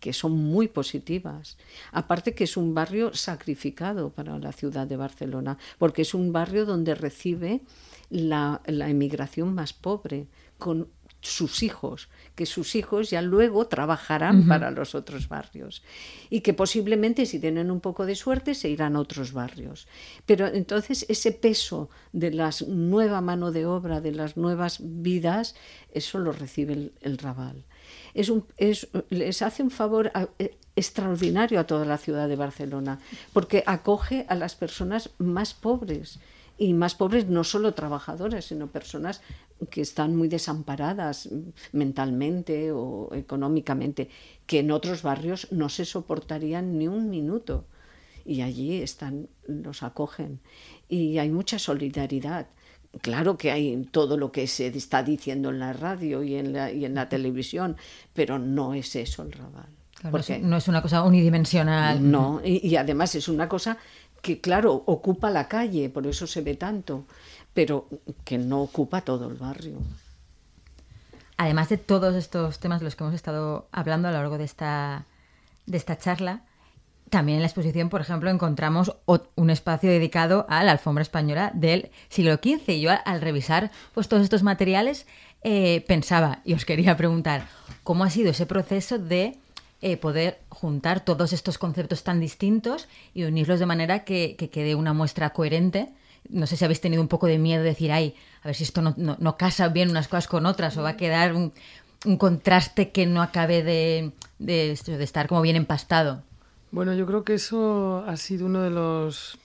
que 0.00 0.12
son 0.12 0.32
muy 0.32 0.68
positivas. 0.68 1.56
Aparte 1.90 2.34
que 2.34 2.44
es 2.44 2.56
un 2.56 2.74
barrio 2.74 3.14
sacrificado 3.14 4.10
para 4.10 4.38
la 4.38 4.52
ciudad 4.52 4.86
de 4.86 4.96
Barcelona, 4.96 5.58
porque 5.78 6.02
es 6.02 6.14
un 6.14 6.32
barrio 6.32 6.64
donde 6.66 6.94
recibe 6.94 7.62
la, 8.10 8.62
la 8.66 8.88
emigración 8.88 9.54
más 9.54 9.72
pobre, 9.72 10.28
con 10.58 10.88
sus 11.22 11.62
hijos, 11.62 12.08
que 12.34 12.44
sus 12.44 12.74
hijos 12.74 13.08
ya 13.08 13.22
luego 13.22 13.66
trabajarán 13.66 14.46
para 14.46 14.70
los 14.70 14.94
otros 14.94 15.28
barrios 15.28 15.82
y 16.28 16.40
que 16.40 16.52
posiblemente 16.52 17.24
si 17.24 17.38
tienen 17.38 17.70
un 17.70 17.80
poco 17.80 18.04
de 18.04 18.14
suerte 18.14 18.54
se 18.54 18.68
irán 18.68 18.96
a 18.96 19.00
otros 19.00 19.32
barrios. 19.32 19.88
Pero 20.26 20.46
entonces 20.48 21.06
ese 21.08 21.32
peso 21.32 21.88
de 22.12 22.32
la 22.32 22.50
nueva 22.68 23.20
mano 23.20 23.52
de 23.52 23.64
obra, 23.64 24.00
de 24.00 24.12
las 24.12 24.36
nuevas 24.36 24.78
vidas, 24.82 25.54
eso 25.92 26.18
lo 26.18 26.32
recibe 26.32 26.74
el, 26.74 26.92
el 27.00 27.18
Raval 27.18 27.64
es 28.14 28.28
un, 28.28 28.44
es, 28.56 28.88
les 29.10 29.42
hace 29.42 29.62
un 29.62 29.70
favor 29.70 30.12
eh, 30.38 30.56
extraordinario 30.76 31.60
a 31.60 31.66
toda 31.66 31.84
la 31.84 31.98
ciudad 31.98 32.28
de 32.28 32.36
Barcelona, 32.36 32.98
porque 33.32 33.62
acoge 33.66 34.26
a 34.28 34.34
las 34.34 34.54
personas 34.54 35.10
más 35.18 35.54
pobres. 35.54 36.18
Y 36.58 36.74
más 36.74 36.94
pobres 36.94 37.26
no 37.26 37.44
solo 37.44 37.74
trabajadoras, 37.74 38.44
sino 38.44 38.68
personas 38.68 39.20
que 39.70 39.80
están 39.80 40.16
muy 40.16 40.28
desamparadas 40.28 41.28
mentalmente 41.72 42.72
o 42.72 43.10
económicamente, 43.14 44.10
que 44.46 44.60
en 44.60 44.70
otros 44.70 45.02
barrios 45.02 45.48
no 45.50 45.68
se 45.68 45.84
soportarían 45.84 46.78
ni 46.78 46.88
un 46.88 47.10
minuto. 47.10 47.64
Y 48.24 48.42
allí 48.42 48.82
están, 48.82 49.28
los 49.46 49.82
acogen. 49.82 50.40
Y 50.88 51.18
hay 51.18 51.30
mucha 51.30 51.58
solidaridad 51.58 52.46
claro 53.00 53.36
que 53.36 53.50
hay 53.50 53.88
todo 53.90 54.16
lo 54.16 54.32
que 54.32 54.46
se 54.46 54.66
está 54.66 55.02
diciendo 55.02 55.50
en 55.50 55.58
la 55.58 55.72
radio 55.72 56.22
y 56.22 56.36
en 56.36 56.52
la, 56.52 56.70
y 56.70 56.84
en 56.84 56.94
la 56.94 57.08
televisión, 57.08 57.76
pero 58.12 58.38
no 58.38 58.74
es 58.74 58.94
eso 58.96 59.22
el 59.22 59.32
Raval. 59.32 59.68
porque, 60.10 60.38
no 60.38 60.56
es 60.56 60.68
una 60.68 60.82
cosa 60.82 61.02
unidimensional. 61.02 62.10
No, 62.10 62.40
y, 62.44 62.76
además 62.76 63.14
es 63.14 63.28
una 63.28 63.48
cosa 63.48 63.78
que, 64.22 64.40
claro, 64.40 64.84
ocupa 64.86 65.30
la 65.30 65.48
calle, 65.48 65.90
por 65.90 66.06
eso 66.06 66.26
se 66.26 66.40
ve 66.40 66.54
tanto, 66.54 67.04
pero 67.52 67.88
que 68.24 68.38
no 68.38 68.62
ocupa 68.62 69.02
todo 69.02 69.28
el 69.28 69.34
barrio. 69.34 69.78
Además 71.36 71.68
de 71.68 71.76
todos 71.76 72.14
estos 72.14 72.60
temas 72.60 72.80
de 72.80 72.84
los 72.84 72.96
que 72.96 73.02
hemos 73.04 73.14
estado 73.14 73.68
hablando 73.72 74.08
a 74.08 74.12
lo 74.12 74.18
largo 74.18 74.38
de 74.38 74.44
esta, 74.44 75.06
de 75.66 75.76
esta 75.76 75.98
charla, 75.98 76.44
también 77.10 77.36
en 77.36 77.42
la 77.42 77.48
exposición, 77.48 77.90
por 77.90 78.00
ejemplo, 78.00 78.30
encontramos 78.30 78.96
un 79.04 79.50
espacio 79.50 79.90
dedicado 79.90 80.46
a 80.48 80.64
la 80.64 80.72
alfombra 80.72 81.02
española 81.02 81.50
del 81.52 81.90
siglo 82.08 82.36
XV. 82.36 82.70
Y 82.70 82.80
yo 82.80 82.90
al 83.04 83.20
revisar 83.20 83.70
pues, 83.92 84.08
todos 84.08 84.22
estos 84.22 84.42
materiales 84.42 85.06
eh, 85.42 85.84
pensaba 85.86 86.40
y 86.42 86.54
os 86.54 86.64
quería 86.64 86.96
preguntar, 86.96 87.48
¿cómo 87.82 88.04
ha 88.04 88.08
sido 88.08 88.30
ese 88.30 88.46
proceso 88.46 88.98
de 88.98 89.36
eh, 89.82 89.96
poder 89.98 90.40
juntar 90.48 91.04
todos 91.04 91.32
estos 91.32 91.58
conceptos 91.58 92.02
tan 92.02 92.20
distintos 92.20 92.88
y 93.12 93.24
unirlos 93.24 93.60
de 93.60 93.66
manera 93.66 94.04
que, 94.04 94.36
quede 94.36 94.74
una 94.74 94.94
muestra 94.94 95.30
coherente? 95.30 95.90
No 96.28 96.46
sé 96.46 96.56
si 96.56 96.64
habéis 96.64 96.80
tenido 96.80 97.02
un 97.02 97.08
poco 97.08 97.26
de 97.26 97.38
miedo 97.38 97.62
de 97.62 97.70
decir, 97.70 97.92
ay, 97.92 98.14
a 98.42 98.48
ver 98.48 98.54
si 98.54 98.64
esto 98.64 98.80
no, 98.80 99.36
casa 99.36 99.68
bien 99.68 99.90
unas 99.90 100.08
cosas 100.08 100.28
con 100.28 100.46
otras 100.46 100.76
o 100.78 100.82
va 100.82 100.90
a 100.90 100.96
quedar 100.96 101.34
un, 101.34 101.52
contraste 102.16 102.90
que 102.90 103.06
no 103.06 103.22
acabe 103.22 103.62
de, 103.62 104.12
de 104.38 104.72
estar 104.72 105.28
como 105.28 105.42
bien 105.42 105.56
empastado. 105.56 106.22
Bueno, 106.72 106.94
yo 106.94 107.04
creo 107.06 107.22
que 107.22 107.34
eso 107.34 108.02
ha 108.06 108.16
sido 108.16 108.46
uno 108.46 108.62
de 108.62 108.70
los, 108.70 109.38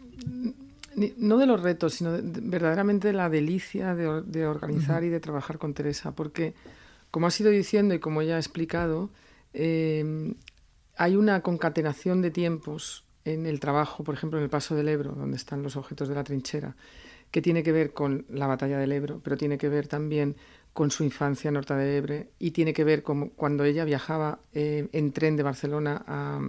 no 1.18 1.38
de 1.38 1.46
los 1.46 1.62
retos, 1.62 1.96
sino 1.96 2.18
verdaderamente 2.22 3.12
la 3.12 3.30
delicia 3.30 3.96
de, 3.96 4.48
organizar 4.48 5.04
y 5.04 5.10
de 5.10 5.20
trabajar 5.20 5.58
con 5.58 5.74
Teresa, 5.74 6.14
porque 6.14 6.54
como 7.12 7.28
ha 7.28 7.32
sido 7.32 7.52
diciendo 7.52 7.94
y 7.94 8.00
como 8.00 8.22
ya 8.22 8.38
ha 8.38 8.40
explicado, 8.40 9.10
em, 9.54 10.36
hay 10.96 11.16
una 11.16 11.42
concatenación 11.42 12.22
de 12.22 12.32
tiempos 12.32 13.06
en 13.26 13.46
el 13.46 13.60
trabajo, 13.60 14.04
por 14.04 14.16
ejemplo, 14.16 14.40
en 14.40 14.44
el 14.44 14.50
Paso 14.50 14.76
del 14.76 14.88
Ebro, 14.88 15.14
donde 15.14 15.38
están 15.38 15.62
los 15.62 15.76
objetos 15.76 16.08
de 16.08 16.16
la 16.16 16.24
trinchera, 16.24 16.76
que 17.32 17.42
tiene 17.42 17.62
que 17.62 17.72
ver 17.72 17.94
con 17.94 18.26
la 18.30 18.48
batalla 18.48 18.78
del 18.78 18.92
Ebro, 18.92 19.20
pero 19.24 19.38
tiene 19.38 19.58
que 19.58 19.70
ver 19.70 19.88
también 19.88 20.38
con 20.74 20.92
su 20.92 21.04
infancia 21.04 21.50
en 21.50 21.58
Horta 21.58 21.76
de 21.76 21.98
Ebre 21.98 22.30
y 22.40 22.52
tiene 22.52 22.74
que 22.74 22.84
ver 22.84 23.04
con 23.04 23.30
cuando 23.30 23.64
ella 23.64 23.84
viajaba 23.84 24.40
eh, 24.54 24.88
en 24.92 25.12
tren 25.12 25.36
de 25.36 25.44
Barcelona 25.44 26.04
a, 26.08 26.40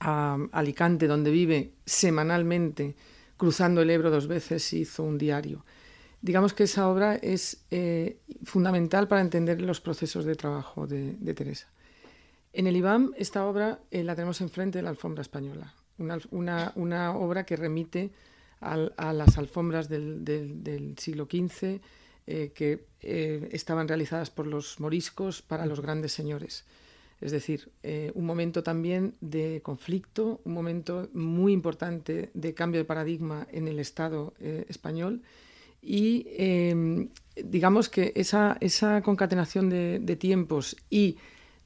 a 0.00 0.38
Alicante, 0.50 1.06
donde 1.06 1.30
vive 1.30 1.72
semanalmente, 1.84 2.96
cruzando 3.36 3.82
el 3.82 3.90
Ebro 3.90 4.10
dos 4.10 4.26
veces, 4.26 4.72
hizo 4.72 5.04
un 5.04 5.18
diario. 5.18 5.64
Digamos 6.22 6.54
que 6.54 6.62
esa 6.62 6.88
obra 6.88 7.16
es 7.16 7.64
eh, 7.72 8.20
fundamental 8.44 9.08
para 9.08 9.20
entender 9.20 9.60
los 9.60 9.80
procesos 9.80 10.24
de 10.24 10.36
trabajo 10.36 10.86
de, 10.86 11.14
Teresa. 11.34 11.66
En 12.52 12.68
el 12.68 12.76
IBAM, 12.76 13.12
esta 13.16 13.44
obra 13.44 13.80
eh, 13.90 14.04
la 14.04 14.14
tenemos 14.14 14.40
enfrente 14.40 14.78
de 14.78 14.82
la 14.82 14.90
alfombra 14.90 15.22
española, 15.22 15.74
una, 16.30 17.16
obra 17.16 17.44
que 17.44 17.56
remite 17.56 18.12
a 18.60 19.12
las 19.12 19.36
alfombras 19.36 19.88
del, 19.88 20.94
siglo 20.96 21.24
XV, 21.24 21.80
eh, 22.28 22.52
que 22.54 22.86
estaban 23.50 23.88
realizadas 23.88 24.30
por 24.30 24.46
los 24.46 24.78
moriscos 24.78 25.42
para 25.42 25.66
los 25.66 25.80
grandes 25.80 26.12
señores. 26.12 26.64
Es 27.20 27.32
decir, 27.32 27.72
un 28.14 28.26
momento 28.26 28.62
también 28.62 29.16
de 29.20 29.60
conflicto, 29.64 30.40
un 30.44 30.54
momento 30.54 31.08
muy 31.14 31.52
importante 31.52 32.30
de 32.34 32.54
cambio 32.54 32.80
de 32.80 32.84
paradigma 32.84 33.48
en 33.50 33.66
el 33.66 33.80
Estado 33.80 34.34
español 34.68 35.22
y 35.82 36.26
em, 36.38 37.08
digamos 37.36 37.88
que 37.88 38.12
esa, 38.14 38.56
esa 38.60 39.02
concatenación 39.02 39.68
de, 39.68 40.16
tiempos 40.16 40.76
y 40.88 41.16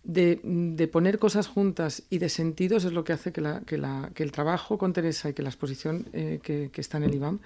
de, 0.04 0.88
poner 0.90 1.18
cosas 1.18 1.46
juntas 1.46 2.02
y 2.08 2.18
de 2.18 2.28
sentidos 2.28 2.84
es 2.84 2.92
lo 2.92 3.04
que 3.04 3.12
hace 3.12 3.32
que, 3.32 3.40
el 3.40 4.32
trabajo 4.32 4.78
con 4.78 4.92
Teresa 4.92 5.28
y 5.28 5.34
que 5.34 5.42
la 5.42 5.50
exposición 5.50 6.06
eh, 6.12 6.40
que, 6.42 6.70
está 6.76 6.96
en 6.96 7.04
el 7.04 7.14
IBAM 7.14 7.40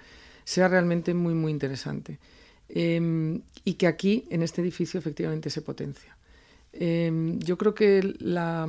sea 0.45 0.67
realmente 0.67 1.13
muy, 1.13 1.33
muy 1.33 1.51
interesante. 1.51 2.19
Em, 2.69 3.41
y 3.65 3.73
que 3.73 3.87
aquí, 3.87 4.25
en 4.29 4.41
este 4.43 4.61
edificio, 4.61 4.97
efectivamente 4.97 5.49
se 5.49 5.61
potencia. 5.61 6.15
Em, 6.71 7.37
yo 7.39 7.57
creo 7.57 7.73
que 7.73 8.15
la, 8.19 8.65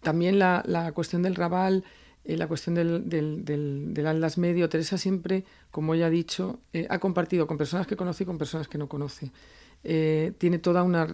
también 0.00 0.38
la, 0.38 0.92
cuestión 0.94 1.22
del 1.22 1.34
Raval, 1.34 1.84
eh, 2.28 2.36
la 2.36 2.46
cuestión 2.46 2.74
del, 2.74 3.08
del, 3.08 4.06
Atlas 4.06 4.36
Medio, 4.36 4.68
Teresa 4.68 4.98
siempre, 4.98 5.44
como 5.70 5.94
ya 5.94 6.06
ha 6.06 6.10
dicho, 6.10 6.60
eh, 6.74 6.86
ha 6.90 6.98
compartido 6.98 7.46
con 7.46 7.56
personas 7.56 7.86
que 7.86 7.96
conoce 7.96 8.24
y 8.24 8.26
con 8.26 8.36
personas 8.36 8.68
que 8.68 8.76
no 8.76 8.86
conoce. 8.86 9.32
Eh, 9.82 10.32
tiene 10.36 10.58
toda 10.58 10.82
una, 10.82 11.06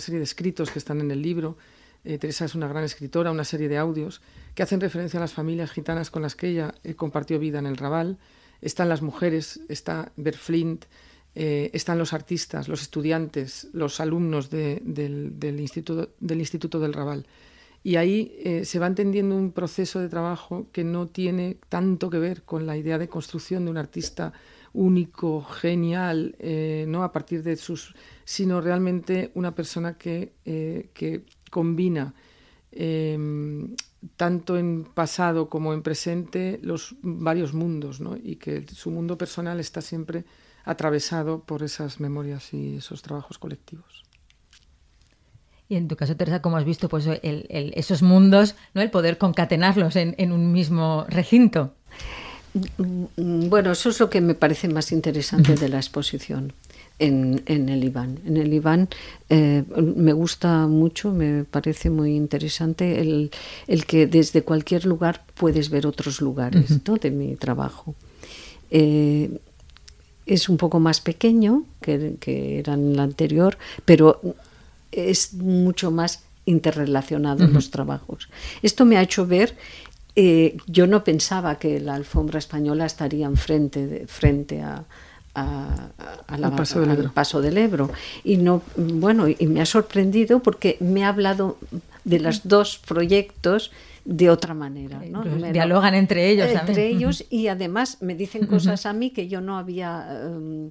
serie 0.00 0.18
de 0.18 0.24
escritos 0.24 0.70
que 0.70 0.78
están 0.78 1.00
en 1.00 1.10
el 1.10 1.22
libro. 1.22 1.56
Teresa 2.02 2.44
es 2.44 2.54
una 2.54 2.68
gran 2.68 2.84
escritora, 2.84 3.30
una 3.30 3.44
serie 3.44 3.68
de 3.68 3.78
audios 3.78 4.20
que 4.54 4.62
hacen 4.64 4.80
referencia 4.80 5.18
a 5.18 5.22
las 5.22 5.32
familias 5.32 5.70
gitanas 5.70 6.10
con 6.10 6.20
las 6.20 6.34
que 6.34 6.48
ella 6.48 6.74
compartió 6.96 7.38
vida 7.38 7.60
en 7.60 7.66
el 7.66 7.76
Raval. 7.76 8.18
Están 8.60 8.88
las 8.88 9.02
mujeres, 9.02 9.60
está 9.68 10.10
Berflint, 10.16 10.84
están 11.34 11.98
los 11.98 12.12
artistas, 12.12 12.66
los 12.66 12.82
estudiantes, 12.82 13.68
los 13.72 14.00
alumnos 14.00 14.50
del, 14.50 15.56
instituto, 15.60 16.10
del 16.18 16.40
Instituto 16.40 16.80
del 16.80 16.92
Raval. 16.92 17.24
Y 17.84 17.96
ahí 17.96 18.36
eh, 18.38 18.64
se 18.64 18.78
va 18.78 18.86
entendiendo 18.86 19.34
un 19.34 19.52
proceso 19.52 19.98
de 19.98 20.08
trabajo 20.08 20.68
que 20.72 20.84
no 20.84 21.08
tiene 21.08 21.58
tanto 21.68 22.10
que 22.10 22.18
ver 22.18 22.42
con 22.44 22.66
la 22.66 22.76
idea 22.76 22.98
de 22.98 23.08
construcción 23.08 23.64
de 23.64 23.70
un 23.72 23.76
artista 23.76 24.32
único, 24.72 25.42
genial, 25.42 26.36
eh, 26.38 26.84
no 26.88 27.02
a 27.02 27.12
partir 27.12 27.42
de 27.42 27.56
sus, 27.56 27.94
sino 28.24 28.60
realmente 28.60 29.32
una 29.34 29.54
persona 29.54 29.98
que, 29.98 30.32
que 30.94 31.24
combina 31.50 32.14
em, 32.70 33.76
tanto 34.16 34.56
en 34.56 34.84
pasado 34.84 35.48
como 35.48 35.74
en 35.74 35.82
presente 35.82 36.58
los 36.62 36.96
varios 37.02 37.52
mundos, 37.52 38.00
¿no? 38.00 38.16
y 38.16 38.36
que 38.36 38.64
su 38.66 38.90
mundo 38.90 39.18
personal 39.18 39.60
está 39.60 39.80
siempre 39.80 40.24
atravesado 40.64 41.42
por 41.44 41.62
esas 41.62 42.00
memorias 42.00 42.54
y 42.54 42.76
esos 42.76 43.02
trabajos 43.02 43.38
colectivos. 43.38 44.04
Y 45.72 45.76
en 45.76 45.88
tu 45.88 45.96
caso, 45.96 46.14
Teresa, 46.16 46.42
como 46.42 46.58
has 46.58 46.66
visto, 46.66 46.90
pues 46.90 47.08
esos 47.22 48.02
mundos, 48.02 48.56
¿no? 48.74 48.82
el 48.82 48.90
poder 48.90 49.16
concatenarlos 49.16 49.96
en, 49.96 50.30
un 50.30 50.52
mismo 50.52 51.06
recinto. 51.08 51.72
Bueno, 53.16 53.72
eso 53.72 53.88
es 53.88 53.98
lo 53.98 54.10
que 54.10 54.20
me 54.20 54.34
parece 54.34 54.68
más 54.68 54.92
interesante 54.92 55.54
de 55.54 55.70
la 55.70 55.78
exposición. 55.78 56.52
en, 56.98 57.40
el 57.46 57.82
Iván. 57.84 58.18
En 58.26 58.36
el 58.36 58.52
Iván 58.52 58.90
eh, 59.30 59.64
me 59.96 60.12
gusta 60.12 60.66
mucho, 60.66 61.10
me 61.10 61.44
parece 61.44 61.88
muy 61.88 62.16
interesante 62.16 63.00
el, 63.00 63.30
que 63.86 64.06
desde 64.06 64.42
cualquier 64.42 64.84
lugar 64.84 65.24
puedes 65.32 65.70
ver 65.70 65.86
otros 65.86 66.20
lugares 66.20 66.84
de 66.84 67.10
mi 67.10 67.34
trabajo. 67.36 67.94
Eh, 68.70 69.38
es 70.26 70.50
un 70.50 70.58
poco 70.58 70.80
más 70.80 71.00
pequeño 71.00 71.64
que, 71.80 72.16
que, 72.20 72.58
era 72.58 72.74
en 72.74 72.92
el 72.92 73.00
anterior, 73.00 73.56
pero 73.86 74.20
es 74.92 75.34
mucho 75.34 75.90
más 75.90 76.24
interrelacionado 76.44 77.44
en 77.44 77.52
los 77.52 77.70
trabajos. 77.70 78.28
Esto 78.62 78.84
me 78.84 78.96
ha 78.96 79.02
hecho 79.02 79.26
ver 79.26 79.56
eh, 80.14 80.58
yo 80.66 80.86
no 80.86 81.04
pensaba 81.04 81.58
que 81.58 81.80
la 81.80 81.94
alfombra 81.94 82.38
española 82.38 82.84
estaría 82.84 83.30
frente, 83.30 84.04
frente 84.06 84.60
a, 84.60 84.84
la, 85.34 86.54
paso 86.54 86.80
del 86.80 86.90
al 86.90 87.10
paso 87.10 87.40
del 87.40 87.56
Ebro. 87.56 87.90
Y, 88.22 88.36
no, 88.36 88.62
bueno, 88.76 89.26
y 89.28 89.46
me 89.46 89.62
ha 89.62 89.66
sorprendido 89.66 90.40
porque 90.40 90.76
me 90.80 91.04
ha 91.04 91.08
hablado 91.08 91.56
de 92.04 92.20
los 92.20 92.46
dos 92.46 92.78
proyectos 92.86 93.72
de 94.04 94.28
otra 94.28 94.52
manera. 94.52 95.00
¿no? 95.08 95.24
Dialogan 95.24 95.94
entre 95.94 96.28
ellos. 96.28 96.50
Entre 96.50 96.88
ellos 96.88 97.24
y 97.30 97.46
además 97.46 97.98
me 98.02 98.14
dicen 98.14 98.46
cosas 98.46 98.84
a 98.84 98.92
mí 98.92 99.10
que 99.10 99.28
yo 99.28 99.40
no 99.40 99.56
había, 99.56 100.24
em, 100.26 100.70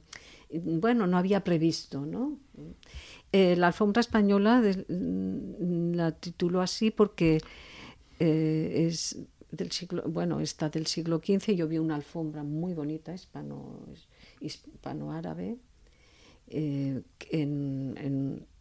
bueno, 0.51 1.07
no 1.07 1.17
había 1.17 1.43
previsto. 1.43 2.05
¿no? 2.05 2.38
Eh, 3.34 3.56
la 3.56 3.67
alfombra 3.67 4.02
española 4.02 4.62
mm, 4.62 5.94
la 5.94 6.12
titulo 6.12 6.62
así 6.62 6.91
porque 6.91 7.39
eh, 8.20 8.88
es 8.88 9.17
del 9.52 9.72
siglo, 9.72 10.04
bueno, 10.08 10.39
está 10.39 10.70
del 10.70 10.88
siglo 10.88 11.20
XV. 11.20 11.54
Yo 11.54 11.67
vi 11.67 11.78
una 11.78 11.96
alfombra 11.96 12.44
muy 12.44 12.74
bonita, 12.74 13.13
hispano, 13.13 13.86
hispano-árabe, 14.39 15.58
eh, 16.48 17.02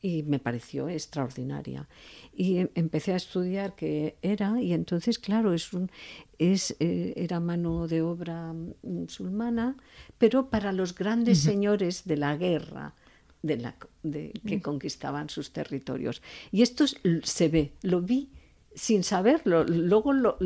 y 0.03 0.23
me 0.23 0.39
pareció 0.39 0.89
extraordinaria. 0.89 1.89
Y 2.33 2.59
em, 2.59 2.69
empecé 2.75 3.13
a 3.13 3.17
estudiar 3.17 3.75
qué 3.75 4.17
era, 4.23 4.61
y 4.61 4.73
entonces, 4.73 5.19
claro, 5.19 5.53
es 5.53 5.73
un, 5.73 5.91
es, 6.39 6.77
eh, 6.81 7.15
era 7.17 7.41
mano 7.41 7.89
de 7.89 8.03
obra 8.03 8.55
musulmana, 8.83 9.77
pero 10.19 10.49
para 10.49 10.73
los 10.73 10.95
grandes 10.95 11.39
señores 11.39 12.05
de 12.05 12.17
la 12.17 12.37
guerra. 12.37 12.95
De 13.43 13.57
la, 13.57 13.75
de, 14.03 14.33
que 14.47 14.61
conquistaban 14.61 15.31
sus 15.31 15.53
territorios. 15.53 16.21
Y 16.53 16.61
esto 16.61 16.85
se 17.23 17.49
ve, 17.49 17.73
lo 17.83 18.03
vi 18.03 18.29
sin 18.75 19.03
saberlo. 19.03 19.65
Luego 19.65 20.13
lo, 20.13 20.39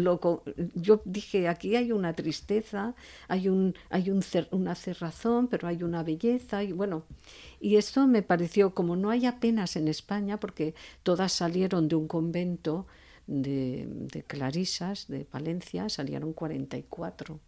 yo 0.75 1.03
dije, 1.05 1.49
aquí 1.49 1.77
hay 1.77 1.93
una 1.93 2.15
tristeza, 2.15 2.95
hay, 3.29 3.49
un, 3.49 3.75
hay 3.91 4.11
un 4.11 4.23
una 4.51 4.75
cerrazón, 4.75 5.49
pero 5.49 5.69
hay 5.69 5.83
una 5.83 6.03
belleza. 6.03 6.63
Y 6.63 6.73
bueno, 6.73 7.05
y 7.61 7.77
esto 7.77 8.07
me 8.07 8.23
pareció, 8.23 8.75
como 8.75 8.97
no 8.97 9.11
hay 9.11 9.27
apenas 9.27 9.77
en 9.77 9.89
España, 9.89 10.39
porque 10.39 10.75
todas 11.03 11.33
salieron 11.33 11.89
de 11.89 11.97
un 11.97 12.09
convento 12.09 12.87
de, 13.27 13.87
de 13.89 14.23
clarisas 14.23 15.09
de 15.09 15.25
Palencia, 15.25 15.89
salieron 15.89 16.33
44 16.33 17.41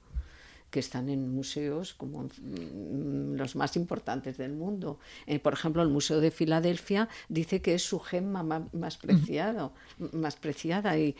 que 0.76 0.80
están 0.80 1.08
en 1.08 1.34
museos 1.34 1.94
como 1.94 2.24
mm, 2.24 3.32
los 3.40 3.56
más 3.56 3.76
importantes 3.76 4.36
del 4.36 4.52
mundo. 4.52 4.98
Eh, 5.26 5.38
por 5.38 5.54
ejemplo, 5.54 5.82
el 5.82 5.88
Museo 5.88 6.20
de 6.20 6.30
Filadelfia 6.30 7.08
dice 7.30 7.62
que 7.62 7.72
es 7.72 7.82
su 7.82 7.98
gema 7.98 8.42
más, 8.42 8.98
preciado, 8.98 9.72
más 10.12 10.36
preciada 10.36 10.98
y, 10.98 11.16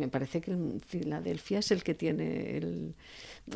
me 0.00 0.08
parece 0.08 0.42
que 0.42 0.54
Filadelfia 0.86 1.60
es 1.60 1.70
el 1.70 1.82
que 1.82 1.94
tiene 1.94 2.58
el, 2.58 2.94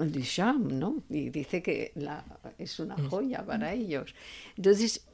el 0.00 0.78
¿no? 0.80 1.02
Y 1.10 1.28
dice 1.28 1.62
que 1.62 1.92
la, 1.96 2.24
es 2.56 2.80
una 2.80 2.96
joya 3.10 3.44
para 3.44 3.74
ellos. 3.74 4.14
Entonces, 4.56 5.06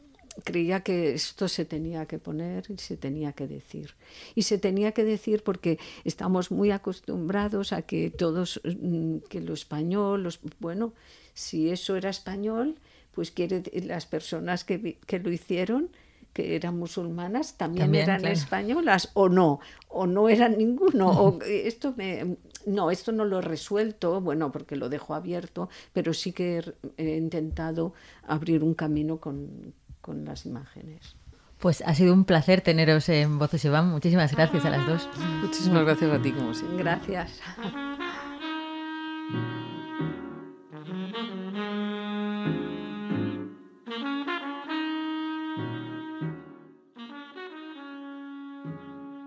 creía 0.45 0.81
que 0.81 1.15
esto 1.15 1.49
se 1.49 1.65
tenía 1.65 2.07
que 2.07 2.19
poner 2.19 2.65
y 2.69 2.79
se 2.79 2.97
tenía 2.97 3.33
que 3.33 3.47
decir. 3.47 3.95
Y 4.35 4.43
se 4.43 4.59
tenía 4.59 4.93
que 4.93 5.05
decir 5.05 5.43
porque 5.43 5.79
estamos 6.05 6.51
muy 6.51 6.71
acostumbrados 6.71 7.73
a 7.73 7.83
que 7.83 8.11
todos, 8.11 8.61
mm, 8.65 9.19
que 9.29 9.41
lo 9.41 9.55
español, 9.55 10.23
los, 10.23 10.41
bueno, 10.59 10.93
si 11.35 11.71
eso 11.71 11.97
era 11.97 12.11
español, 12.11 12.77
pues 13.13 13.31
quiere 13.31 13.63
las 13.85 14.07
personas 14.07 14.65
que, 14.65 14.99
que 15.07 15.19
lo 15.19 15.31
hicieron 15.31 15.91
que 16.33 16.55
eran 16.55 16.79
musulmanas 16.79 17.57
también, 17.57 17.93
eran 17.93 18.25
españolas 18.25 19.11
o 19.15 19.29
no 19.29 19.59
o 19.89 20.07
no 20.07 20.29
eran 20.29 20.57
ninguno 20.59 21.11
o 21.11 21.43
esto 21.45 21.93
me 21.97 22.37
no 22.67 22.93
esto 22.93 23.11
no 23.11 23.25
lo 23.25 23.41
he 23.41 23.43
resuelto 23.43 24.21
bueno 24.21 24.53
porque 24.53 24.77
lo 24.77 24.89
dejo 24.89 25.15
abierto 25.15 25.69
pero 25.93 26.15
sí 26.15 26.31
que 26.31 26.63
he 26.97 27.17
intentado 27.17 27.95
abrir 28.23 28.63
un 28.63 28.75
camino 28.75 29.19
con, 29.19 29.75
con 30.01 30.25
las 30.25 30.47
imágenes. 30.47 31.17
Pues 31.59 31.83
ha 31.87 31.95
sido 31.95 32.15
un 32.15 32.25
placer 32.25 32.63
teneros 32.63 33.09
en 33.11 33.39
Voces 33.39 33.65
Iván. 33.67 33.91
Muchísimas 33.91 34.35
gracias 34.35 34.65
a 34.65 34.71
las 34.71 34.87
dos. 34.87 35.09
Muchísimas 35.43 35.85
gracias 35.85 36.11
a 36.11 36.23
ti, 36.23 36.33
como 36.33 36.55
siempre. 36.55 36.79
Gracias. 36.79 37.41